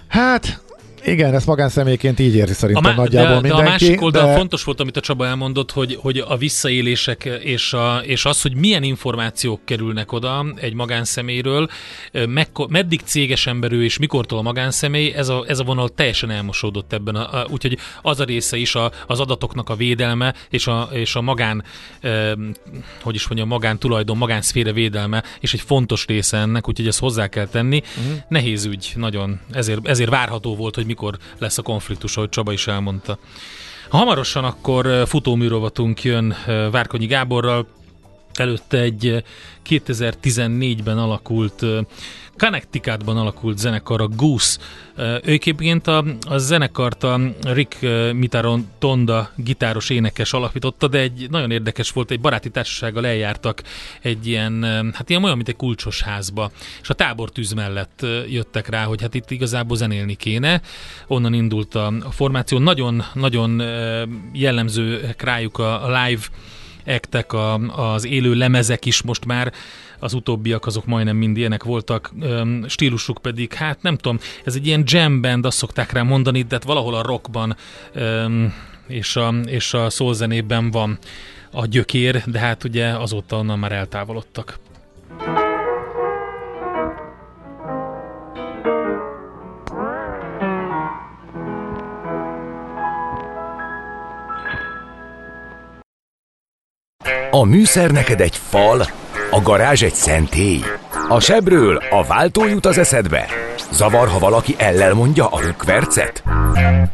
[0.08, 0.62] Hát,
[1.06, 3.64] igen, ezt magánszemélyként így érzi szerintem a má- nagyjából de, mindenki.
[3.64, 4.36] De a másik oldalon de...
[4.36, 8.56] fontos volt, amit a Csaba elmondott, hogy, hogy a visszaélések és, a, és az, hogy
[8.56, 11.68] milyen információk kerülnek oda egy magánszemélyről,
[12.28, 16.94] mekko, meddig céges emberű és mikortól a magánszemély, ez a, ez a vonal teljesen elmosódott
[16.94, 17.16] ebben.
[17.16, 21.16] A, a, úgyhogy az a része is a, az adatoknak a védelme és a, és
[21.16, 21.64] a magán,
[22.02, 22.32] eh,
[23.02, 27.28] hogy is mondjam, magán tulajdon, magánszféra védelme, és egy fontos része ennek, úgyhogy ezt hozzá
[27.28, 27.82] kell tenni.
[27.98, 28.22] Uh-huh.
[28.28, 29.40] Nehéz ügy, nagyon.
[29.52, 33.18] Ezért, ezért várható volt, hogy mikor lesz a konfliktus, ahogy Csaba is elmondta.
[33.90, 36.36] Hamarosan akkor futóműrovatunk jön
[36.72, 37.68] Várkonyi Gáborral,
[38.40, 39.24] előtte egy
[39.70, 41.66] 2014-ben alakult
[42.38, 44.60] Connecticutban alakult zenekar, a Goose.
[44.98, 47.78] Ők egyébként a, a zenekart a Rick
[48.14, 53.64] Mitaron Tonda gitáros énekes alapította, de egy nagyon érdekes volt, egy baráti társasággal eljártak
[54.02, 58.84] egy ilyen, hát ilyen olyan, mint egy kulcsos házba, és a tábortűz mellett jöttek rá,
[58.84, 60.62] hogy hát itt igazából zenélni kéne.
[61.08, 62.58] Onnan indult a, a formáció.
[62.58, 63.60] Nagyon, nagyon
[64.34, 66.24] jellemző rájuk a, a live
[66.84, 67.54] ektek, a,
[67.94, 69.54] az élő lemezek is most már,
[70.00, 72.12] az utóbbiak azok majdnem mind ilyenek voltak,
[72.68, 76.56] stílusuk pedig, hát nem tudom, ez egy ilyen jam band, azt szokták rá mondani, de
[76.56, 77.56] hát valahol a rockban
[78.88, 80.98] és a, és a szózenében van
[81.52, 84.60] a gyökér, de hát ugye azóta onnan már eltávolodtak.
[97.36, 98.88] A műszer neked egy fal,
[99.32, 100.62] a garázs egy szentély.
[101.10, 103.26] A sebről a váltó jut az eszedbe.
[103.72, 106.24] Zavar, ha valaki ellel mondja a rükvercet?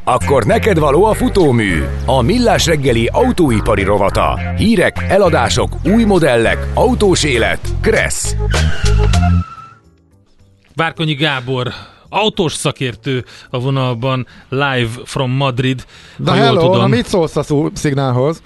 [0.04, 4.40] Akkor neked való a futómű, a millás reggeli autóipari rovata.
[4.58, 7.60] Hírek, eladások, új modellek, autós élet.
[7.82, 8.36] Kressz.
[10.76, 11.68] Várkonyi Gábor,
[12.10, 15.86] autós szakértő a vonalban, live from Madrid.
[16.18, 16.78] Na hello, tudom.
[16.78, 18.42] na mit szólsz a szó, szignálhoz?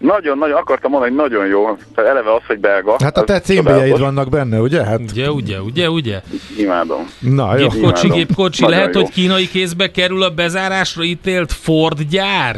[0.00, 1.76] Nagyon, nagyon, akartam mondani, hogy nagyon jó.
[1.94, 2.96] Tehát eleve az, hogy belga.
[3.02, 4.84] Hát a te címbejeid vannak benne, ugye?
[4.84, 5.00] Hát...
[5.00, 6.20] Ugye, ugye, ugye, ugye?
[6.58, 7.10] Imádom.
[7.18, 7.68] Na jó.
[7.68, 8.62] Gépkocsi, gépkocsi.
[8.62, 9.00] Nagyon Lehet, jó.
[9.00, 12.56] hogy kínai kézbe kerül a bezárásra ítélt Ford gyár?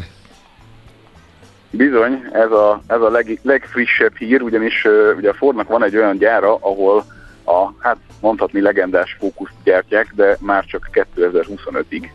[1.71, 6.19] Bizony, ez a, ez a leg, legfrissebb hír, ugyanis ugye a Fordnak van egy olyan
[6.19, 7.05] gyára, ahol
[7.45, 12.09] a, hát mondhatni legendás fókuszt gyártják, de már csak 2025-ig.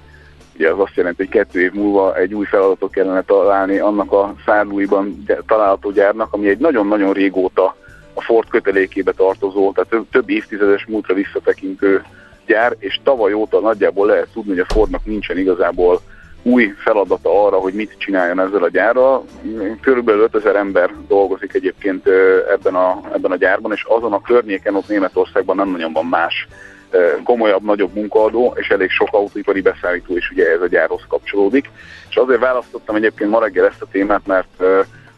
[0.58, 4.34] Ugye az azt jelenti, hogy kettő év múlva egy új feladatot kellene találni annak a
[4.46, 7.76] szárlúiban található gyárnak, ami egy nagyon-nagyon régóta
[8.14, 12.04] a Ford kötelékébe tartozó, tehát több, több évtizedes múltra visszatekintő
[12.46, 16.02] gyár, és tavaly óta nagyjából lehet tudni, hogy a Fordnak nincsen igazából
[16.44, 19.26] új feladata arra, hogy mit csináljon ezzel a gyárral.
[19.82, 22.08] Körülbelül 5000 ember dolgozik egyébként
[22.52, 26.48] ebben a, ebben a gyárban, és azon a környéken ott Németországban nem nagyon van más
[27.24, 31.70] komolyabb, nagyobb munkaadó, és elég sok autóipari beszállító is ugye ez a gyárhoz kapcsolódik.
[32.10, 34.64] És azért választottam egyébként ma reggel ezt a témát, mert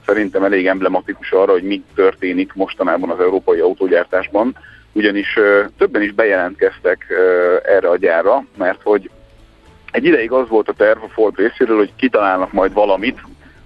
[0.06, 4.56] szerintem elég emblematikus arra, hogy mi történik mostanában az európai autógyártásban,
[4.92, 5.38] ugyanis
[5.78, 7.06] többen is bejelentkeztek
[7.64, 9.10] erre a gyárra, mert hogy
[9.92, 13.20] egy ideig az volt a terv a Ford részéről, hogy kitalálnak majd valamit,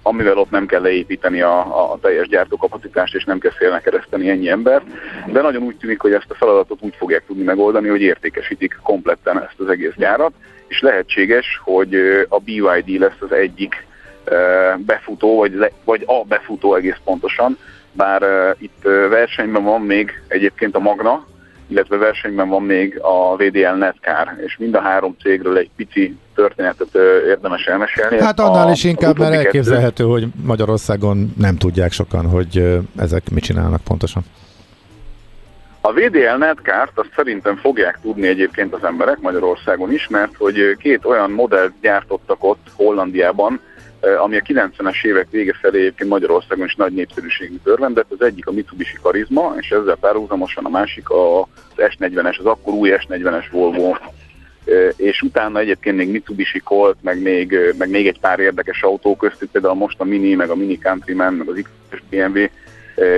[0.06, 4.48] amivel ott nem kell leépíteni a, a teljes gyártókapacitást, és nem kell félnek kereszteni ennyi
[4.48, 4.82] ember,
[5.26, 9.42] de nagyon úgy tűnik, hogy ezt a feladatot úgy fogják tudni megoldani, hogy értékesítik kompletten
[9.42, 10.32] ezt az egész gyárat,
[10.66, 11.94] és lehetséges, hogy
[12.28, 13.86] a BYD lesz az egyik
[14.76, 17.58] befutó, vagy, le, vagy a befutó egész pontosan,
[17.92, 21.26] bár itt versenyben van még egyébként a Magna,
[21.66, 26.94] illetve versenyben van még a VDL Netcar, és mind a három cégről egy pici történetet
[27.26, 28.20] érdemes elmesélni.
[28.20, 33.44] Hát annál a, is inkább, mert elképzelhető, hogy Magyarországon nem tudják sokan, hogy ezek mit
[33.44, 34.22] csinálnak pontosan.
[35.80, 41.04] A VDL Netcart azt szerintem fogják tudni egyébként az emberek Magyarországon is, mert hogy két
[41.04, 43.60] olyan modellt gyártottak ott Hollandiában,
[44.18, 48.10] ami a 90-es évek vége felé egyébként Magyarországon is nagy népszerűségű örvendett.
[48.10, 52.90] Az egyik a Mitsubishi Karizma, és ezzel párhuzamosan a másik az S40-es, az akkor új
[52.94, 53.94] S40-es Volvo
[54.96, 59.50] és utána egyébként még Mitsubishi Colt, meg még, meg még egy pár érdekes autó köztük,
[59.50, 62.44] például most a Mini, meg a Mini Countryman, meg az X BMW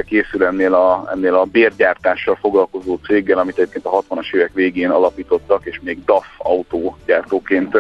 [0.07, 5.67] készül ennél a, ennél a bérgyártással foglalkozó céggel, amit egyébként a 60-as évek végén alapítottak,
[5.67, 7.79] és még DAF autógyártóként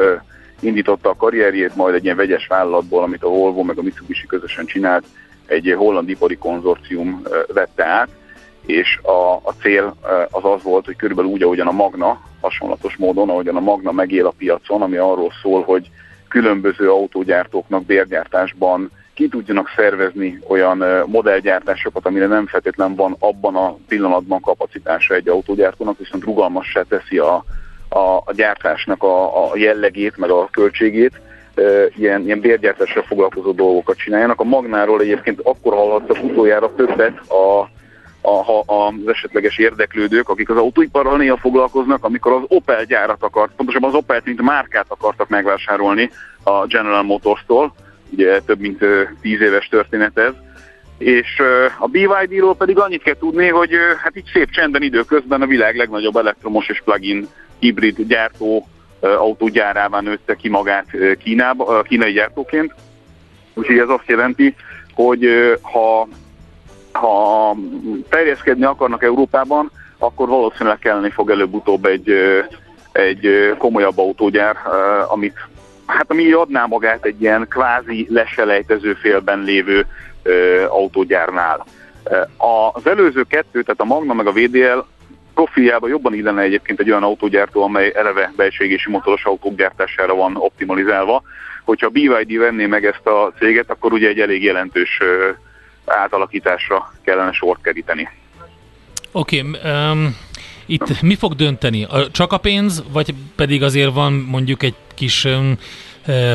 [0.61, 4.67] indította a karrierjét, majd egy ilyen vegyes vállalatból, amit a Volvo meg a Mitsubishi közösen
[4.67, 5.05] csinált,
[5.47, 8.09] egy holland ipari konzorcium vette át,
[8.67, 9.97] és a, a cél
[10.31, 14.27] az az volt, hogy körülbelül úgy, ahogyan a Magna, hasonlatos módon, ahogyan a Magna megél
[14.27, 15.91] a piacon, ami arról szól, hogy
[16.29, 24.41] különböző autógyártóknak bérgyártásban ki tudjanak szervezni olyan modellgyártásokat, amire nem feltétlen van abban a pillanatban
[24.41, 27.45] kapacitása egy autógyártónak, viszont rugalmassá teszi a,
[27.97, 31.21] a, a gyártásnak a, a jellegét, meg a költségét,
[31.97, 34.41] ilyen, ilyen bérgyártással foglalkozó dolgokat csináljanak.
[34.41, 37.69] A Magnáról egyébként akkor hallhattak utoljára többet a
[38.21, 43.53] a, a, az esetleges érdeklődők, akik az autóiparral néha foglalkoznak, amikor az Opel gyárat akart,
[43.57, 46.11] pontosabban az Opel mint márkát akartak megvásárolni
[46.43, 47.75] a General Motors-tól,
[48.11, 48.85] ugye több mint
[49.21, 50.33] tíz éves történet ez,
[50.99, 51.43] és
[51.79, 53.71] a BYD-ról pedig annyit kell tudni, hogy
[54.03, 57.29] hát így szép csenden időközben a világ legnagyobb elektromos és plug-in
[57.59, 58.69] hibrid gyártó
[59.01, 60.87] autógyárává nőtte ki magát
[61.19, 62.75] Kínába, kínai gyártóként.
[63.55, 64.55] Úgyhogy ez azt jelenti,
[64.95, 65.29] hogy
[65.61, 66.09] ha
[66.93, 67.57] ha
[68.09, 72.13] terjeszkedni akarnak Európában, akkor valószínűleg kelleni fog előbb-utóbb egy,
[72.93, 74.57] egy komolyabb autógyár,
[75.09, 75.49] amit
[75.87, 79.87] hát ami adná magát egy ilyen kvázi leselejtező félben lévő
[80.69, 81.67] autógyárnál.
[82.75, 84.79] Az előző kettő, tehát a Magna meg a VDL
[85.35, 91.23] profiljában jobban illene egyébként egy olyan autógyártó, amely eleve belségési motoros autók gyártására van optimalizálva.
[91.65, 95.01] Hogyha a BYD venné meg ezt a céget, akkor ugye egy elég jelentős
[95.87, 98.09] átalakításra kellene sort keríteni.
[99.13, 100.17] Oké, okay, um,
[100.67, 101.87] itt mi fog dönteni?
[102.13, 105.59] Csak a pénz, vagy pedig azért van mondjuk egy kis um,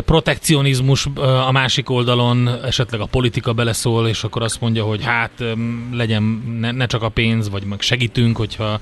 [0.05, 1.07] protekcionizmus
[1.45, 5.31] a másik oldalon, esetleg a politika beleszól, és akkor azt mondja, hogy hát
[5.91, 8.79] legyen ne, ne csak a pénz, vagy meg segítünk, hogyha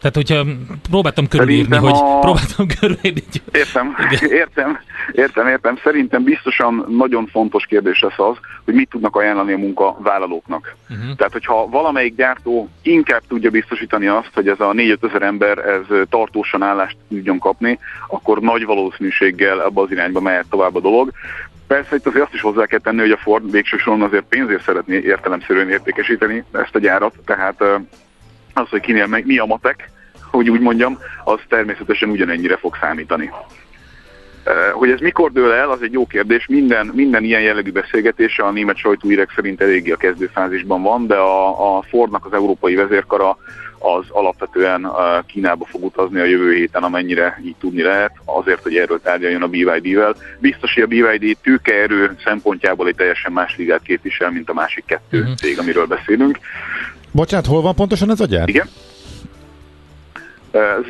[0.00, 0.44] Tehát, hogyha
[0.90, 2.18] próbáltam körülírni, hogy a...
[2.18, 3.22] próbáltam körülírni.
[3.52, 3.96] Értem,
[4.42, 4.78] értem,
[5.12, 5.78] értem, értem.
[5.82, 10.76] Szerintem biztosan nagyon fontos kérdés lesz az, hogy mit tudnak ajánlani a munkavállalóknak.
[10.90, 11.16] Uh-huh.
[11.16, 16.06] Tehát, hogyha valamelyik gyártó inkább tudja biztosítani azt, hogy ez a 4 ezer ember ez
[16.10, 17.78] tartósan állást tudjon kapni,
[18.08, 21.10] akkor nagy valószínűséggel ebbe az irányba mehet tovább a dolog.
[21.66, 24.62] Persze itt azért azt is hozzá kell tenni, hogy a Ford végső soron azért pénzért
[24.62, 27.62] szeretné értelemszerűen értékesíteni ezt a gyárat, tehát
[28.60, 29.90] az, hogy kinél meg, mi a matek,
[30.30, 33.30] hogy úgy mondjam, az természetesen ugyanennyire fog számítani.
[34.72, 36.46] Hogy ez mikor dől el, az egy jó kérdés.
[36.46, 41.76] Minden, minden ilyen jellegű beszélgetés a német sajtóírek szerint eléggé a kezdőfázisban van, de a,
[41.76, 43.36] a Fordnak az európai vezérkara
[43.80, 44.90] az alapvetően
[45.26, 49.48] Kínába fog utazni a jövő héten, amennyire így tudni lehet, azért, hogy erről tárgyaljon a
[49.48, 50.14] BYD-vel.
[50.38, 55.18] Biztos, hogy a BYD tőkeerő szempontjából egy teljesen más ligát képvisel, mint a másik kettő
[55.18, 55.34] uh-huh.
[55.34, 56.38] cég, amiről beszélünk.
[57.12, 58.48] Bocsánat, hol van pontosan ez a gyár?
[58.48, 58.68] Igen.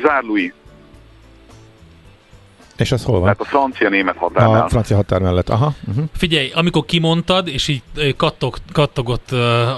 [0.03, 0.53] Zárlui.
[2.77, 3.27] És az hol van?
[3.27, 4.63] Hát a francia-német határnál.
[4.63, 5.73] A francia határ mellett, aha.
[5.87, 6.05] Uh-huh.
[6.15, 9.31] Figyelj, amikor kimondtad, és így kattog, kattogott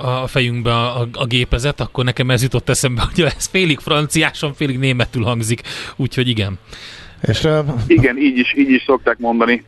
[0.04, 4.54] a fejünkbe a, a, a gépezet, akkor nekem ez jutott eszembe, hogy ez félig franciáson,
[4.54, 5.62] félig németül hangzik,
[5.96, 6.60] úgyhogy igen.
[7.22, 9.64] És, uh, igen, így is, így is szokták mondani.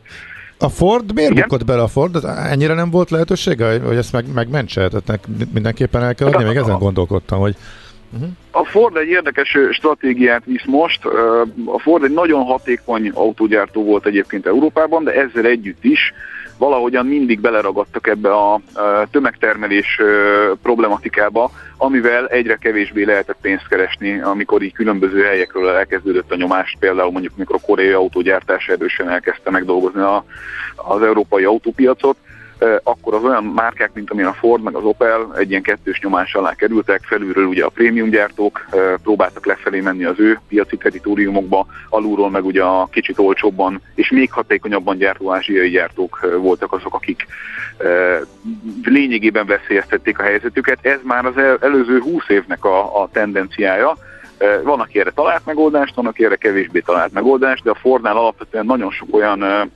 [0.58, 1.42] A Ford miért Igen?
[1.48, 2.24] bukott bele a Ford?
[2.24, 4.88] Ennyire nem volt lehetősége, hogy ezt meg, megmentse?
[4.88, 7.54] Tehát mindenképpen el kell adni, még ezen gondolkodtam, hogy...
[8.12, 8.28] Uh-huh.
[8.50, 11.04] A Ford egy érdekes stratégiát visz most.
[11.64, 16.12] A Ford egy nagyon hatékony autógyártó volt egyébként Európában, de ezzel együtt is
[16.58, 18.60] valahogyan mindig beleragadtak ebbe a
[19.10, 20.00] tömegtermelés
[20.62, 27.10] problematikába, amivel egyre kevésbé lehetett pénzt keresni, amikor így különböző helyekről elkezdődött a nyomás, például
[27.10, 30.24] mondjuk mikor a koreai autógyártás erősen elkezdte megdolgozni a,
[30.76, 32.16] az európai autópiacot,
[32.82, 36.34] akkor az olyan márkák, mint amilyen a Ford meg az Opel egy ilyen kettős nyomás
[36.34, 38.66] alá kerültek, felülről ugye a prémium gyártók
[39.02, 44.32] próbáltak lefelé menni az ő piaci teritoriumokba, alulról meg ugye a kicsit olcsóbban és még
[44.32, 47.26] hatékonyabban gyártó ázsiai gyártók voltak azok, akik
[48.84, 50.78] lényegében veszélyeztették a helyzetüket.
[50.82, 53.96] Ez már az előző 20 évnek a, a tendenciája,
[54.62, 58.66] van, aki erre talált megoldást, van, aki erre kevésbé talált megoldást, de a Fordnál alapvetően
[58.66, 59.70] nagyon sok olyan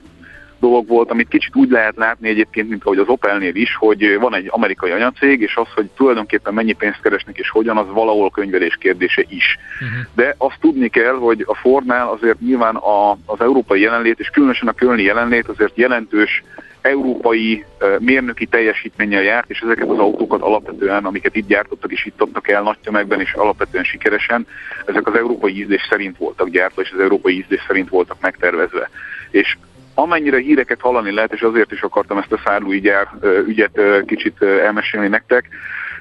[0.61, 4.35] dolog volt, amit kicsit úgy lehet látni egyébként, mint ahogy az Opelnél is, hogy van
[4.35, 8.77] egy amerikai anyacég, és az, hogy tulajdonképpen mennyi pénzt keresnek és hogyan, az valahol könyvelés
[8.79, 9.57] kérdése is.
[9.73, 10.05] Uh-huh.
[10.15, 14.67] De azt tudni kell, hogy a Fordnál azért nyilván a, az európai jelenlét, és különösen
[14.67, 16.43] a kölni jelenlét azért jelentős
[16.81, 17.65] európai
[17.99, 22.61] mérnöki teljesítménnyel járt, és ezeket az autókat alapvetően, amiket itt gyártottak és itt adtak el
[22.61, 24.47] nagy tömegben, és alapvetően sikeresen,
[24.85, 28.89] ezek az európai ízlés szerint voltak gyártva, és az európai ízlés szerint voltak megtervezve.
[29.31, 29.57] És
[29.93, 33.07] amennyire híreket hallani lehet, és azért is akartam ezt a szárlói gyár
[33.47, 35.49] ügyet kicsit elmesélni nektek,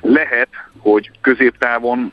[0.01, 2.12] lehet, hogy középtávon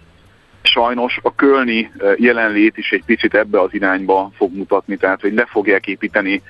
[0.61, 5.45] sajnos a kölni jelenlét is egy picit ebbe az irányba fog mutatni, tehát hogy le
[5.45, 6.41] fogják építeni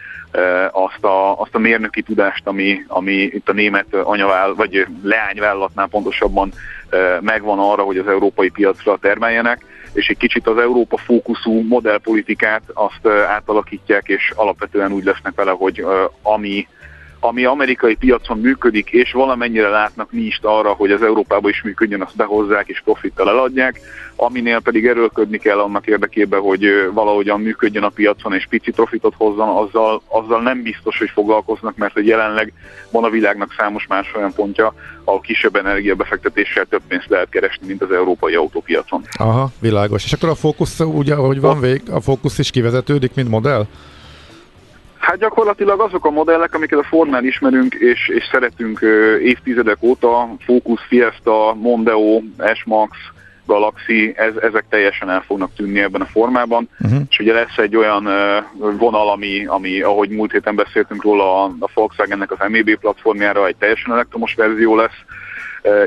[0.72, 6.52] azt a, azt a mérnöki tudást, ami, ami itt a német anyavál, vagy leányvállalatnál pontosabban
[7.20, 13.08] megvan arra, hogy az európai piacra termeljenek és egy kicsit az Európa fókuszú modellpolitikát azt
[13.08, 15.86] átalakítják, és alapvetően úgy lesznek vele, hogy
[16.22, 16.68] ami
[17.20, 22.02] ami amerikai piacon működik, és valamennyire látnak mi is arra, hogy az Európában is működjön,
[22.02, 23.80] azt behozzák és profittal eladják,
[24.16, 29.50] aminél pedig erőlködni kell annak érdekében, hogy valahogyan működjön a piacon és pici profitot hozzon,
[29.50, 32.54] azzal, azzal nem biztos, hogy foglalkoznak, mert hogy jelenleg
[32.92, 37.82] van a világnak számos más olyan pontja, ahol kisebb energiabefektetéssel több pénzt lehet keresni, mint
[37.82, 39.04] az európai autópiacon.
[39.18, 40.04] Aha, világos.
[40.04, 43.68] És akkor a fókusz, ugye, ahogy van vég, a fókusz is kivezetődik, mint modell?
[45.00, 48.80] Hát gyakorlatilag azok a modellek, amiket a Fordnál ismerünk és, és szeretünk
[49.24, 52.22] évtizedek óta, Focus, Fiesta, Mondeo,
[52.54, 52.98] S-Max,
[53.46, 57.02] Galaxy, ez, ezek teljesen el fognak tűnni ebben a formában, uh-huh.
[57.10, 58.10] és ugye lesz egy olyan
[58.78, 63.56] vonal, ami, ami, ahogy múlt héten beszéltünk róla, a, a Volkswagennek az MEB platformjára egy
[63.56, 65.00] teljesen elektromos verzió lesz,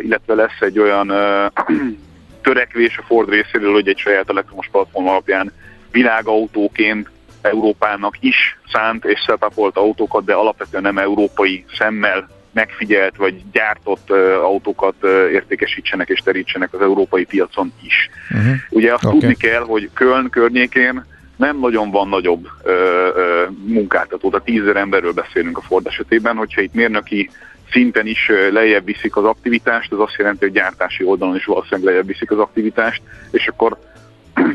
[0.02, 1.12] illetve lesz egy olyan
[2.42, 5.52] törekvés a Ford részéről, hogy egy saját elektromos platform alapján
[5.90, 7.10] világautóként
[7.42, 14.18] Európának is szánt és szetapolt autókat, de alapvetően nem európai szemmel megfigyelt vagy gyártott uh,
[14.44, 18.10] autókat uh, értékesítsenek és terítsenek az európai piacon is.
[18.30, 18.54] Uh-huh.
[18.70, 19.18] Ugye azt okay.
[19.18, 21.04] tudni kell, hogy Köln környékén
[21.36, 26.60] nem nagyon van nagyobb uh, uh, munkáltató, tehát tízezer emberről beszélünk a Ford esetében, hogyha
[26.60, 27.30] itt mérnöki
[27.70, 32.06] szinten is lejjebb viszik az aktivitást, az azt jelenti, hogy gyártási oldalon is valószínűleg lejjebb
[32.06, 33.78] viszik az aktivitást, és akkor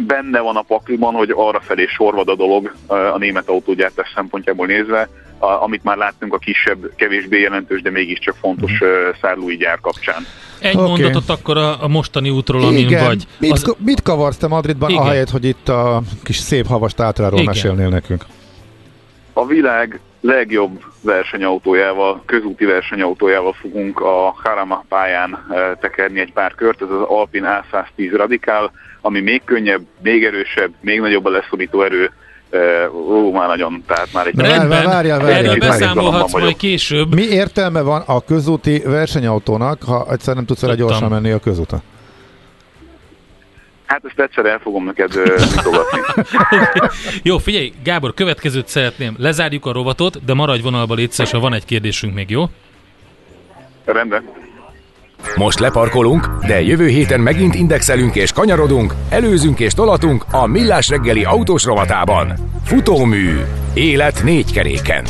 [0.07, 5.09] benne van a pakliban, hogy arra felé sorvad a dolog a német autógyártás szempontjából nézve,
[5.39, 8.89] a, amit már láttunk a kisebb, kevésbé jelentős, de mégiscsak fontos uh,
[9.21, 10.25] szállói gyár kapcsán.
[10.59, 10.87] Egy okay.
[10.87, 13.05] mondatot akkor a, a mostani útról, amin Igen.
[13.05, 13.23] vagy.
[13.39, 15.01] Mit, Az, mit kavarsz te Madridban, Igen.
[15.01, 17.53] ahelyett, hogy itt a kis szép havas tátráról Igen.
[17.53, 18.25] mesélnél nekünk?
[19.33, 25.45] A világ legjobb versenyautójával, közúti versenyautójával fogunk a Harama pályán
[25.79, 28.71] tekerni egy pár kört, ez az Alpine A110 Radikál,
[29.05, 32.11] ami még könnyebb, még erősebb, még nagyobb a leszorító erő,
[32.91, 34.39] ó, már nagyon, tehát már egy...
[34.39, 37.13] Rendben, várjál, várjál, erről beszámolhatsz majd később.
[37.13, 41.81] Mi értelme van a közúti versenyautónak, ha egyszer nem tudsz vele gyorsan menni a közúton?
[43.85, 45.15] Hát ezt egyszer el fogom neked
[45.55, 45.99] mutogatni.
[47.23, 49.15] Jó, figyelj, Gábor, következőt szeretném.
[49.17, 52.43] Lezárjuk a rovatot, de maradj vonalba légy ha van egy kérdésünk még, jó?
[53.85, 54.44] Rendben.
[55.35, 61.23] Most leparkolunk, de jövő héten megint indexelünk és kanyarodunk, előzünk és tolatunk a Millás reggeli
[61.23, 62.33] autós rovatában.
[62.63, 63.39] Futómű.
[63.73, 65.05] Élet négy keréken.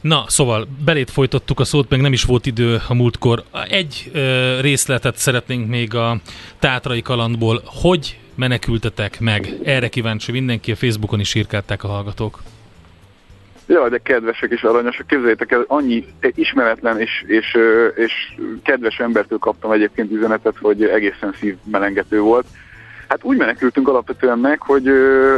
[0.00, 3.44] Na, szóval belét folytattuk a szót, meg nem is volt idő a múltkor.
[3.68, 6.20] Egy ö, részletet szeretnénk még a
[6.58, 7.62] tátrai kalandból.
[7.64, 9.52] Hogy menekültetek meg?
[9.64, 12.42] Erre kíváncsi mindenki, a Facebookon is írkálták a hallgatók.
[13.68, 15.06] Jaj, de kedvesek és aranyosak.
[15.06, 17.56] Képzeljétek el, annyi ismeretlen és, és,
[17.94, 18.12] és
[18.64, 22.46] kedves embertől kaptam egyébként üzenetet, hogy egészen szívmelengető volt.
[23.08, 24.90] Hát úgy menekültünk alapvetően meg, hogy,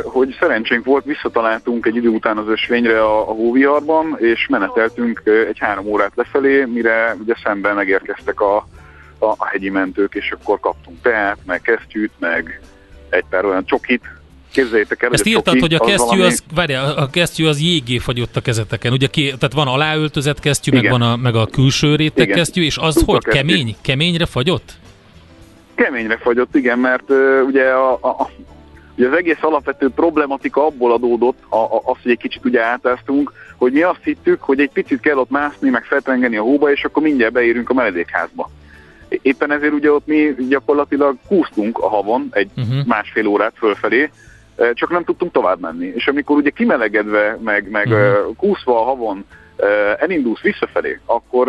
[0.05, 5.59] hogy szerencsénk volt, visszataláltunk egy idő után az ösvényre a, a hóviharban, és meneteltünk egy
[5.59, 8.57] három órát lefelé, mire ugye szemben megérkeztek a,
[9.19, 12.61] a hegyi mentők, és akkor kaptunk teát, meg kesztyűt, meg
[13.09, 14.20] egy pár olyan csokit.
[14.53, 17.99] Képzeljétek el, Ezt hogy írtad, hogy a kesztyű valami- az, várjál, a kesztyű az jégé
[17.99, 18.93] fagyott a kezeteken.
[18.93, 22.37] Ugye ki, tehát van aláöltözett kesztyű, meg van a, meg a külső réteg Igen.
[22.37, 23.39] kesztyű, és az Dupla hogy kesztyű.
[23.39, 23.77] kemény?
[23.81, 24.73] Keményre fagyott?
[25.75, 28.31] Keményre fagyott, igen, mert uh, ugye, a, a,
[28.97, 33.33] ugye az egész alapvető problematika abból adódott, a, a, az, hogy egy kicsit ugye átáztunk,
[33.57, 36.85] hogy mi azt hittük, hogy egy picit kell ott mászni, meg feltengeni a hóba, és
[36.85, 38.51] akkor mindjárt beérünk a menedékházba.
[39.23, 42.87] Éppen ezért ugye ott mi gyakorlatilag kúsztunk a havon egy Uh-huh.
[42.87, 44.11] másfél órát fölfelé,
[44.73, 45.87] csak nem tudtunk tovább menni.
[45.87, 48.37] És amikor ugye kimelegedve, meg, meg uh-huh.
[48.37, 49.25] kúszva a havon
[49.99, 51.49] elindulsz visszafelé, akkor,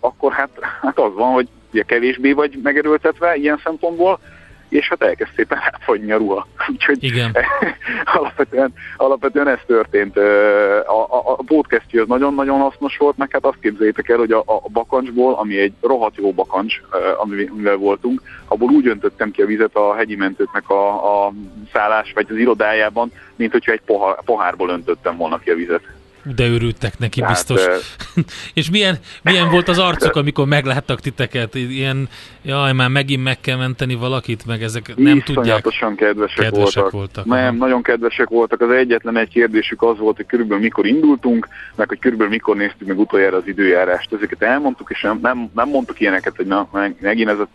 [0.00, 0.50] akkor hát,
[0.80, 4.20] hát az van, hogy ugye kevésbé vagy megerőltetve ilyen szempontból,
[4.68, 6.46] és hát elkezd szépen átfagyni a ruha.
[6.72, 7.36] Úgyhogy Igen.
[8.16, 10.16] alapvetően, alapvetően ez történt.
[10.16, 14.68] A, a, a az nagyon-nagyon hasznos volt, meg hát azt képzeljétek el, hogy a, a
[14.68, 16.80] bakancsból, ami egy rohadt jó bakancs,
[17.16, 21.32] amivel voltunk, abból úgy öntöttem ki a vizet a hegyi mentőknek a, a
[21.72, 25.82] szállás vagy az irodájában, mint hogyha egy pohár, pohárból öntöttem volna ki a vizet.
[26.22, 27.66] De örültek neki Tehát, biztos.
[27.66, 27.76] ö,
[28.54, 31.54] És milyen, milyen volt az arcuk, amikor megláttak titeket?
[31.54, 32.08] Ilyen,
[32.42, 35.62] jaj, már megint meg kell menteni valakit, meg ezek nem tudják.
[35.96, 36.90] Kedvesek, Kedvesek voltak.
[36.90, 38.60] voltak, Nem, nagyon kedvesek voltak.
[38.60, 42.86] Az egyetlen egy kérdésük az volt, hogy körülbelül mikor indultunk, meg hogy körülbelül mikor néztük
[42.88, 44.12] meg utoljára az időjárást.
[44.12, 47.48] Ezeket elmondtuk, és nem, nem, nem mondtuk ilyeneket, hogy na, meg- megint ez a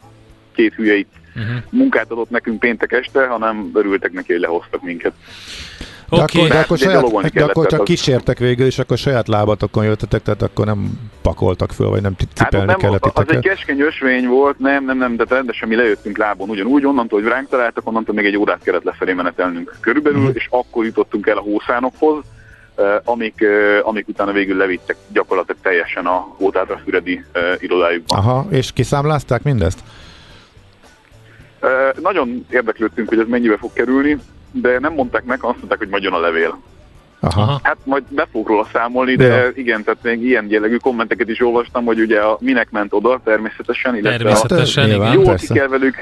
[0.55, 1.55] két hülye itt Uh-huh.
[1.69, 5.13] munkát adott nekünk péntek este, hanem örültek neki, hogy lehoztak minket.
[6.15, 8.97] De akkor, de akkor, de saját, de kellett, akkor csak az- kísértek végül, és akkor
[8.97, 10.91] saját lábatokon jöttetek, tehát akkor nem
[11.21, 14.97] pakoltak föl, vagy nem Hát cipelni nem, kellett az egy keskeny ösvény volt, nem, nem,
[14.97, 18.63] nem, de rendesen mi lejöttünk lábon ugyanúgy, onnantól, hogy ránk találtak, onnantól még egy órát
[18.63, 20.31] kellett lefelé menetelnünk körülbelül, Mhm.
[20.33, 22.23] és akkor jutottunk el a hószánokhoz,
[22.75, 28.17] eh, amik, eh, amik utána végül levittek gyakorlatilag teljesen a Hótátra Füredi eh, irodájukban.
[28.19, 29.79] Aha, és kiszámlázták mindezt?
[32.01, 34.17] Nagyon érdeklődtünk, hogy ez mennyibe fog kerülni,
[34.53, 36.59] de nem mondták meg, azt mondták, hogy majd jön a levél.
[37.19, 37.59] Aha.
[37.63, 39.49] Hát majd be fogok róla számolni, de Ja.
[39.55, 43.95] igen, tehát még ilyen jellegű kommenteket is olvastam, hogy ugye a minek ment oda természetesen,
[43.95, 45.07] illetve a, Természetesen, Nyilván.
[45.07, 45.19] igen.
[45.21, 45.53] jól persze.
[45.53, 45.95] ki kell velük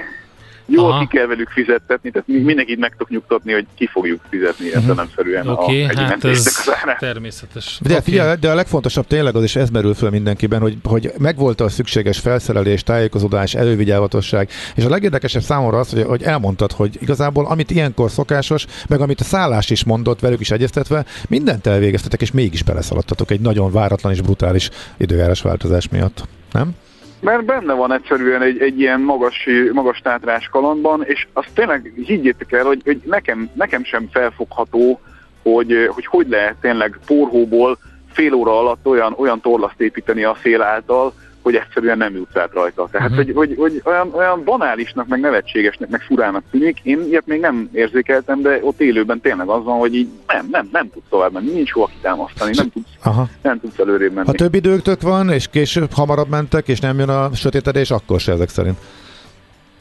[0.65, 0.99] jól Aha.
[0.99, 5.47] ki kell velük fizettetni, tehát mi mindenkit meg tudok nyugtatni, hogy ki fogjuk fizetni értelemszerűen
[5.47, 6.99] Oké, a okay, hegyi hát ez az árát.
[6.99, 7.79] természetes.
[7.81, 8.03] De, Oké.
[8.03, 11.69] figyelj, de a legfontosabb tényleg az, és ez merül föl mindenkiben, hogy, hogy megvolt a
[11.69, 17.71] szükséges felszerelés, tájékozódás, elővigyázatosság, és a legérdekesebb számomra az, hogy, hogy elmondtad, hogy igazából amit
[17.71, 22.63] ilyenkor szokásos, meg amit a szállás is mondott, velük is egyeztetve, mindent elvégeztetek, és mégis
[22.63, 26.27] beleszaladtatok egy nagyon váratlan és brutális időjárás változás miatt.
[26.51, 26.75] Nem?
[27.21, 32.51] Mert benne van egyszerűen egy, egy ilyen magas, magas tátrás kalandban, és azt tényleg higgyétek
[32.51, 34.99] el, hogy, hogy nekem, nekem sem felfogható,
[35.43, 37.77] hogy, hogy hogy lehet tényleg porhóból
[38.11, 42.53] fél óra alatt olyan, olyan torlaszt építeni a szél által, hogy egyszerűen nem jutsz át
[42.53, 42.87] rajta.
[42.91, 43.25] Tehát, uh-huh.
[43.25, 46.79] hogy, hogy, hogy olyan, olyan banálisnak, meg nevetségesnek, meg furának tűnik.
[46.83, 50.69] Én ilyet még nem érzékeltem, de ott élőben tényleg az van, hogy így nem, nem,
[50.71, 53.27] nem tudsz tovább menni, nincs hova kitámasztani, nem tudsz, Aha.
[53.41, 54.27] nem tudsz előrébb menni.
[54.27, 58.31] Ha több időtök van, és később hamarabb mentek, és nem jön a sötétedés, akkor se
[58.31, 58.77] ezek szerint.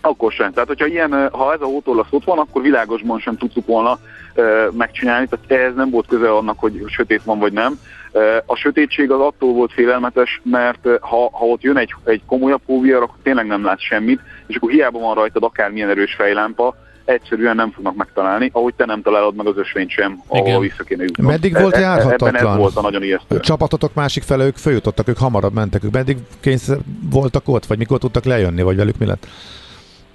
[0.01, 0.53] Akkor sem.
[0.53, 3.99] Tehát, hogyha ilyen, ha ez a hótorlasz ott van, akkor világosban sem tudtuk volna
[4.35, 5.27] uh, megcsinálni.
[5.27, 7.79] Tehát ez nem volt köze annak, hogy sötét van vagy nem.
[8.13, 12.63] Uh, a sötétség az attól volt félelmetes, mert ha, ha ott jön egy, egy komolyabb
[12.67, 16.75] hóvihar, akkor tényleg nem látsz semmit, és akkor hiába van rajtad akármilyen erős fejlámpa,
[17.11, 20.61] egyszerűen nem fognak megtalálni, ahogy te nem találod meg az ösvényt sem, ahol Igen.
[20.61, 21.27] vissza kéne jutni.
[21.27, 22.37] Meddig volt e- járhatatlan?
[22.37, 23.41] Ebben ez volt a nagyon ijesztő.
[23.41, 26.79] Csapatotok másik felé, ők följutottak, ők hamarabb mentek, ők meddig kényszer
[27.11, 29.27] voltak ott, vagy mikor tudtak lejönni, vagy velük mi lett?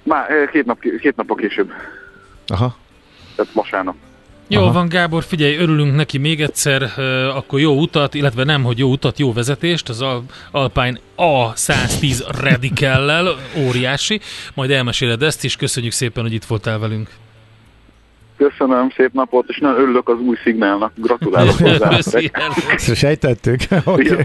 [0.06, 1.72] Már két, nap, két napok később.
[2.46, 2.76] Aha.
[3.36, 3.94] Tehát vasárnap.
[4.48, 4.72] Jó Aha.
[4.72, 6.82] van, Gábor, figyelj, örülünk neki még egyszer,
[7.34, 10.04] akkor jó utat, illetve nem, hogy jó utat, jó vezetést, az
[10.50, 14.20] Alpine A110 Radicellel, óriási,
[14.54, 17.10] majd elmeséled ezt is, köszönjük szépen, hogy itt voltál velünk.
[18.36, 20.92] Köszönöm, szép napot, és nagyon örülök az új szignálnak.
[20.94, 21.98] Gratulálok hozzá.
[22.94, 23.60] Sejtettük.
[23.84, 24.24] okay.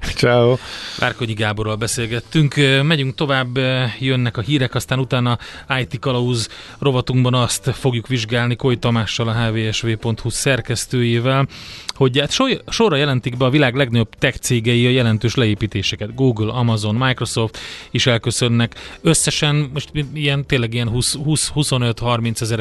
[0.00, 0.56] Ciao.
[0.98, 2.54] Várkonyi Gáborral beszélgettünk.
[2.82, 3.58] Megyünk tovább,
[3.98, 5.38] jönnek a hírek, aztán utána
[5.80, 6.48] IT Kalauz
[6.78, 11.46] rovatunkban azt fogjuk vizsgálni Koly Tamással, a hvsv.hu szerkesztőjével,
[11.94, 12.32] hogy hát
[12.68, 16.14] sorra jelentik be a világ legnagyobb tech cégei a jelentős leépítéseket.
[16.14, 17.58] Google, Amazon, Microsoft
[17.90, 18.74] is elköszönnek.
[19.00, 22.60] Összesen most ilyen tényleg ilyen 20-25-30 ezer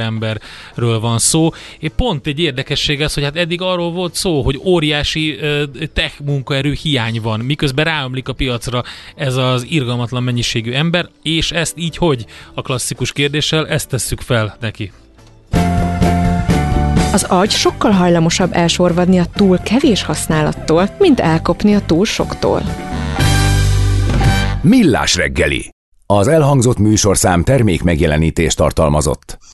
[0.82, 1.49] emberről van szó.
[1.79, 5.39] És pont egy érdekesség az, hogy hát eddig arról volt szó, hogy óriási
[5.93, 8.84] tech munkaerő hiány van, miközben ráömlik a piacra
[9.15, 12.25] ez az irgalmatlan mennyiségű ember, és ezt így hogy?
[12.53, 14.91] A klasszikus kérdéssel ezt tesszük fel neki.
[17.13, 22.61] Az agy sokkal hajlamosabb elsorvadni a túl kevés használattól, mint elkopni a túl soktól.
[24.61, 25.69] Millás reggeli.
[26.05, 29.41] Az elhangzott műsorszám termék megjelenítést tartalmazott.